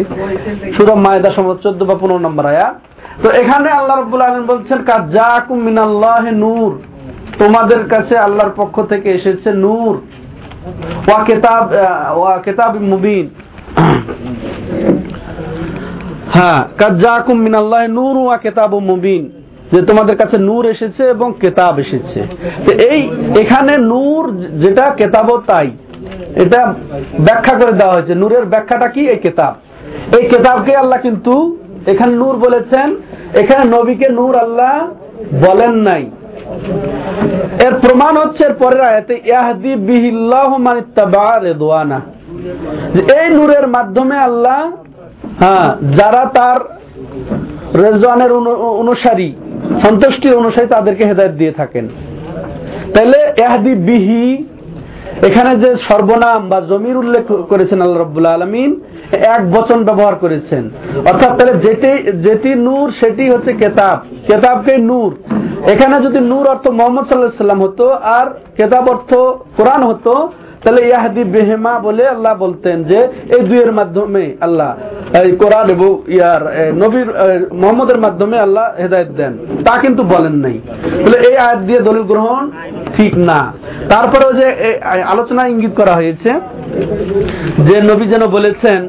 [0.76, 2.76] সুরাম মায়েদার সম্ভবত চোদ্দ বা পনেরো নম্বর আয়াত।
[3.24, 6.72] তো এখানে আল্লাহ রব্বুল আলম বলছেন কাজাকুম মিনাল্লাহ নূর।
[7.42, 9.94] তোমাদের কাছে আল্লাহর পক্ষ থেকে এসেছে নূর।
[11.08, 11.64] ওয়া কেতাব
[12.20, 13.26] ওয়া কেতাব মুবিন।
[16.36, 19.24] হ্যাঁ কাজাকুম মিনাল্লাহ নূর ওয়া কেতাব মুবিন।
[19.72, 22.24] যে তোমাদের কাছে নূর এসেছে এবং কেতাব এসেছে।
[22.72, 23.10] এই,
[23.40, 25.72] এখানে নূর যেটা, কেতাবও তাই।
[26.36, 26.74] এটা
[27.20, 29.10] ব্যাখ্যা করে দেওয়া হয়েছে। নূরের ব্যাখ্যাটা কি?
[29.10, 29.56] এই কেতাব।
[30.18, 32.96] এই কেতাবকে আল্লাহ কিন্তু এখানে নূর বলেছেন।
[33.34, 34.88] এখানে নবীকে নূর আল্লাহ
[35.50, 36.10] বলেন নাই।
[37.66, 42.02] এর প্রমাণ হচ্ছে এর পরের আয়াতে, ইয়াহদি বিহিল্লাহু মান ইত্তাবা রিদওয়ানা।
[42.94, 44.72] যে এই নূরের মাধ্যমে আল্লাহ
[45.40, 46.80] হ্যাঁ যারা তার
[47.82, 49.34] রেজওয়ানের অনু- অনুসারী
[49.84, 51.88] সন্তুষ্টির অনুসারী তাদেরকে হেদায়েত দিয়ে থাকেন।
[52.94, 54.46] তাহলে এহাদি বিহি,
[55.28, 58.80] এখানে যে সর্বনাম বা জমির উল্লেখ করেছেন আল্লাহ রব্বুল্লা আলমিন,
[59.36, 60.70] এক বচন ব্যবহার করেছেন।
[61.12, 61.92] অর্থাৎ তাহলে যেটি
[62.22, 63.98] যেটি নূর, সেটি হচ্ছে কেতাব।
[64.28, 65.12] কেতাবকে নূর।
[65.72, 69.16] এখানে যদি নূর অর্থ মোহাম্মদ সাল্লাহ সাল্লাম হতো, আর কেতাব অর্থ
[69.58, 70.14] কোরআন হতো
[70.64, 73.00] তাহলে ইয়াহাদি বেহেমা বলে আল্লাহ বলতেন যে,
[73.36, 74.72] এই দুইয়ের মাধ্যমে আল্লাহ,
[75.24, 76.42] এই কোরআন এবং ইয়ার
[76.84, 77.10] নবীর
[77.62, 79.34] মোহাম্মদের মাধ্যমে আল্লাহ হেদায়েত দেন।
[79.66, 80.58] তা কিন্তু বলেন নাই।
[81.06, 82.44] বলে এই আয়াত দিয়ে দলিল গ্রহণ
[82.96, 83.40] ঠিক না।
[83.90, 84.48] তারপরেও যে
[85.14, 86.32] আলোচনা ইঙ্গিত করা হয়েছে
[87.68, 88.80] যে, নবী যেন বলেছেন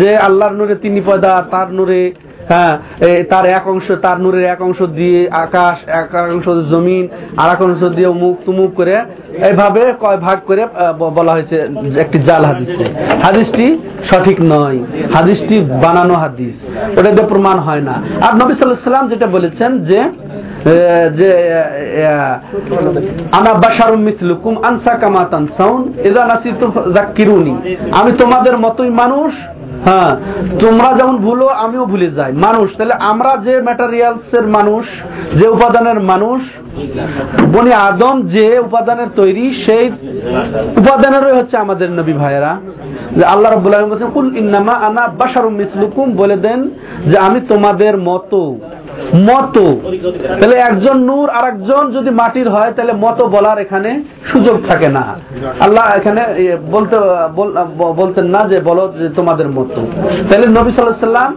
[0.00, 2.00] যে, আল্লাহর নূরে তিনি পয়দা, তার নূরে
[2.50, 2.72] হ্যাঁ
[3.30, 7.04] তার এক অংশ, তার নূরের এক অংশ দিয়ে আকাশ, এক অংশ জমিন,
[7.40, 8.94] আর এক অংশ দিয়ে মুখ তুমুক করে
[9.48, 10.62] এইভাবে কয় ভাগ করে
[11.18, 11.56] বলা হয়েছে
[12.04, 12.84] একটি জাল হাদিসে
[13.26, 13.66] হাদিসটি
[14.08, 14.78] সঠিক নয়।
[15.14, 16.54] হাদিসটি বানানো হাদিস।
[16.98, 17.94] ওটা দিয়ে প্রমাণ হয় না।
[18.26, 20.00] আর নবী সাল্লাম যেটা বলেছেন যে
[21.18, 21.30] যে
[23.36, 26.66] আনা বাশারুম মিসলুকুম আনসা কামা তানসাউন, ইযা নাসিতু
[26.96, 27.54] যাক্কিরুনি
[27.98, 29.32] আমি তোমাদের মতোই মানুষ
[29.84, 30.12] হ্যাঁ
[30.60, 34.84] তোমরা যেমন ভুলো, আমিও ভুলে যাই। মানুষ, তাহলে আমরা যে ম্যাটেরিয়ালস এর মানুষ,
[35.38, 36.40] যে উপাদানের মানুষ,
[37.54, 39.86] বনি আদম যে উপাদানের তৈরি, সেই
[40.76, 42.52] উপাদানের হচ্ছে আমাদের নবী ভাইয়েরা।
[43.16, 46.70] যে আল্লাহ রাব্বুল আলামিন বলেছেন, কুল ইন্নামা আনা বাশারুম মিসলুকুম, বলে দেন
[47.06, 48.58] যে, আমি তোমাদের মতো
[49.28, 49.64] মতো।
[50.40, 53.90] তাহলে একজন নূর আর একজন যদি মাটির হয়, তাহলে মতো বলার এখানে
[54.30, 55.04] সুযোগ থাকে না।
[55.64, 56.22] আল্লাহ এখানে
[56.74, 56.96] বলতে
[58.00, 59.80] বলতেন না যে, বলো যে তোমাদের মতো।
[60.28, 61.30] তাহলে নবী সাল্লাম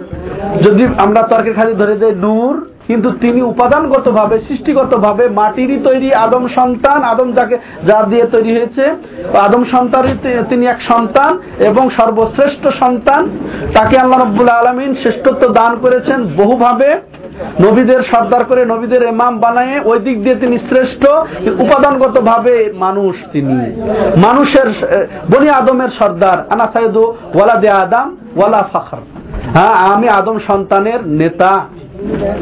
[0.65, 2.55] যদি আমরা তর্কের খালি ধরে দেই, নূর
[2.89, 7.55] কিন্তু তিনি উপাদানগত ভাবে সৃষ্টিগত ভাবে মাটিরই তৈরি আদম সন্তান, আদম যাকে,
[7.87, 8.83] যা দিয়ে তৈরি হয়েছে,
[9.45, 10.15] আদম সন্তানই
[10.51, 11.31] তিনি এক সন্তান
[11.69, 13.21] এবং সর্বশ্রেষ্ঠ সন্তান।
[13.75, 16.89] তাকে আল্লাহ রব্বুল আলমিন শ্রেষ্ঠত্ব দান করেছেন বহুভাবে।
[17.61, 21.03] নবীদের সর্দার করে নবীদের এমাম বানায় ওই দিক দিয়ে তিনি শ্রেষ্ঠ
[21.63, 23.57] উপাদানগত ভাবে মানুষ তিনি।
[24.21, 24.67] মানুষের
[25.31, 27.03] বনি আদমের সর্দার, আনা সাইদু
[27.35, 29.01] ওয়ালা দে আদম ওয়ালা ফাখর।
[29.53, 31.51] হ্যাঁ আমি আদম সন্তানের নেতা।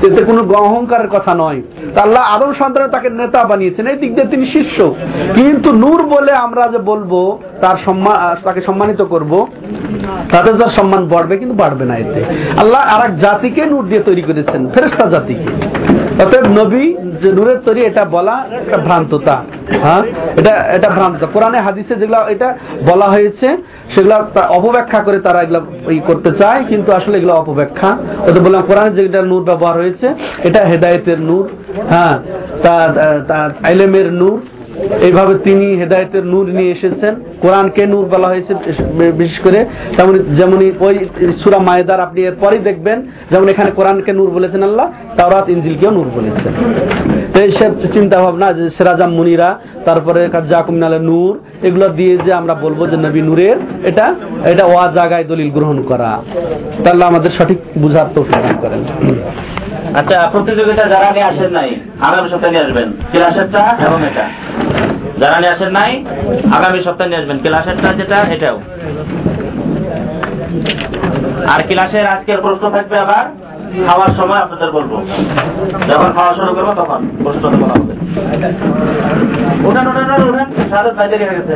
[0.05, 1.61] এতে কোনো অহংকারের কথা নয়।
[1.95, 4.77] আল্লাহ আদম সন্তানের তাকে নেতা বানিয়েছেন, এই দিক দিয়ে তিনি শিষ্য।
[5.35, 9.47] কিন্তু নূর বলে আমরা যে বলব, তার সম্মান তাকে সম্মানিত করব,
[10.31, 12.21] তাতে তার সম্মান বাড়বে, কিন্তু বাড়বে না এতে।
[12.57, 15.47] আল্লাহ আর জাতিকে নূর দিয়ে তৈরি করেছেন ফেরেস্তা জাতিকে।
[16.21, 16.85] অতএব নবী
[17.21, 19.35] যে নূরের তৈরি, এটা বলা একটা ভ্রান্ততা।
[19.83, 20.03] হ্যাঁ?
[20.39, 22.49] এটা এটা ভ্রান্ত কোরআনে, হাদিসে যেগুলো এটা
[22.89, 23.47] বলা হয়েছে,
[23.93, 24.15] সেগুলো
[24.57, 25.61] অপব্যাখ্যা করে তারা এগুলো
[25.97, 27.89] ই করতে চায়, কিন্তু আসলে এগুলো অপব্যাখ্যা।
[28.27, 30.07] ওদের বললাম, কোরআনে যেটা নূর ব্যবহার হয়েছে,
[30.43, 31.45] এটা হেদায়েতের নূর
[31.89, 32.15] হ্যাঁ?
[32.63, 32.73] তা,
[33.63, 34.37] আইলেমের নূর
[35.07, 38.53] এইভাবে তিনি হেদায়তের নূর নিয়ে এসেছেন। কোরআনকে নূর বলা হয়েছে,
[39.19, 39.59] বিশেষ করে
[39.97, 40.95] তেমন, যেমন ওই
[41.41, 42.97] সুরা মায়েদার আপনি এর পরেই দেখবেন,
[43.31, 46.51] যেমন এখানে কোরআনকে নূর বলেছেন আল্লাহ, তাওরাত ইঞ্জিলকেও নূর বলেছেন।
[47.33, 49.49] তো এইসব চিন্তা ভাবনা যে সেরাজাম মুনিরা,
[49.87, 50.21] তারপরে
[50.53, 51.33] জাকুম নালে নূর,
[51.67, 53.57] এগুলো দিয়ে যে আমরা বলব যে নবী নূরের
[53.89, 54.05] এটা
[54.51, 56.11] এটা ওয়া জায়গায় দলিল গ্রহণ করা।
[56.83, 58.21] তাহলে আমাদের সঠিক বুঝার তো
[58.63, 58.81] করেন।
[59.99, 61.69] আচ্ছা প্রতিযোগিতা যারা নিয়ে আসেন নাই,
[62.07, 64.25] আগামী সপ্তাহে নিয়ে আসবেন, ক্লাসেরটা এবং এটা।
[65.21, 65.91] যারা নিয়ে আসেন নাই,
[66.57, 68.57] আগামী সপ্তাহে নিয়ে আসবেন, ক্লাসেরটা যেটা, এটাও।
[71.53, 73.25] আর ক্লাসের আজকের প্রশ্ন থাকবে আবার
[73.87, 74.91] খাওয়ার সময় আপনাদের বলব।
[75.89, 77.93] যখন খাওয়া শুরু করব তখন প্রশ্ন বলা হবে
[79.67, 81.53] উঠান উঠান উঠান, বাইরে রেখে গেছে।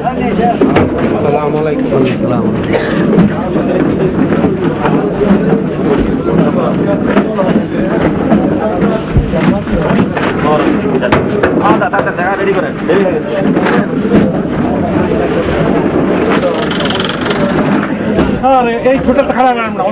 [11.63, 13.34] আচ্ছা, আচ্ছা, রেডি করেন। দেরি হয়ে গেছে।
[18.91, 19.84] এই ছোটটা খারাপ আমরা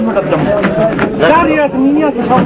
[2.10, 2.42] আছে সব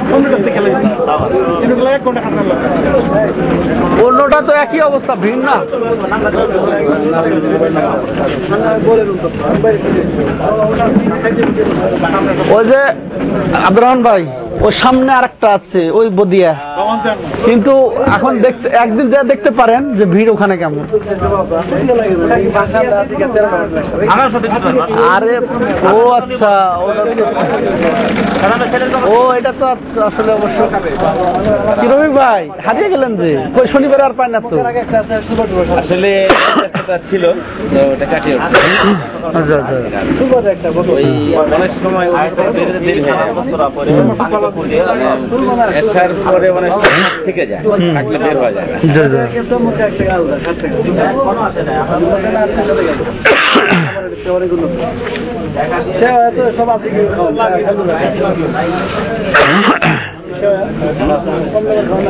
[4.06, 5.56] অন্যটা তো একই অবস্থা, ভিন্ন। না
[12.56, 12.82] ওই যে
[13.68, 14.22] আব্দুর রহমান ভাই,
[14.66, 16.52] ওর সামনে আরেকটা আছে, ওই বদিয়া।
[17.46, 17.74] কিন্তু
[18.08, 20.84] এখন দেখতে একদিন যা দেখতে পারেন যে ভিড় ওখানে কেমন।
[25.10, 25.34] আরে
[25.92, 26.54] ও আচ্ছা
[29.10, 30.60] ও এটা তো আচ্ছা, আসলে অবশ্য।
[31.80, 33.30] কি রবি ভাই হারিয়ে গেলেন যে?
[33.56, 34.56] কই শনিবার আর পায় না তো?
[35.80, 36.10] আসলে
[37.10, 37.24] ছিল
[37.74, 38.36] তো ওটা কাটিয়ে
[39.30, 41.08] আচ্ছা আচ্ছা। ওই
[41.58, 42.08] অনেক সময়
[46.26, 46.89] পরে অনেক সময়
[47.26, 47.64] থেকে যায়
[47.96, 49.18] থাকলে বের হওয়া যায়। না। জি, জি।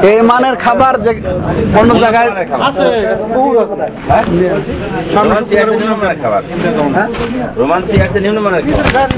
[0.07, 1.21] এই মানের খাবার যে
[1.79, 2.29] অন্য জায়গায়
[5.79, 6.43] নিম্নমানের খাবার।
[7.57, 9.09] রোমান্সি আছে নিম্নমানের খাবার।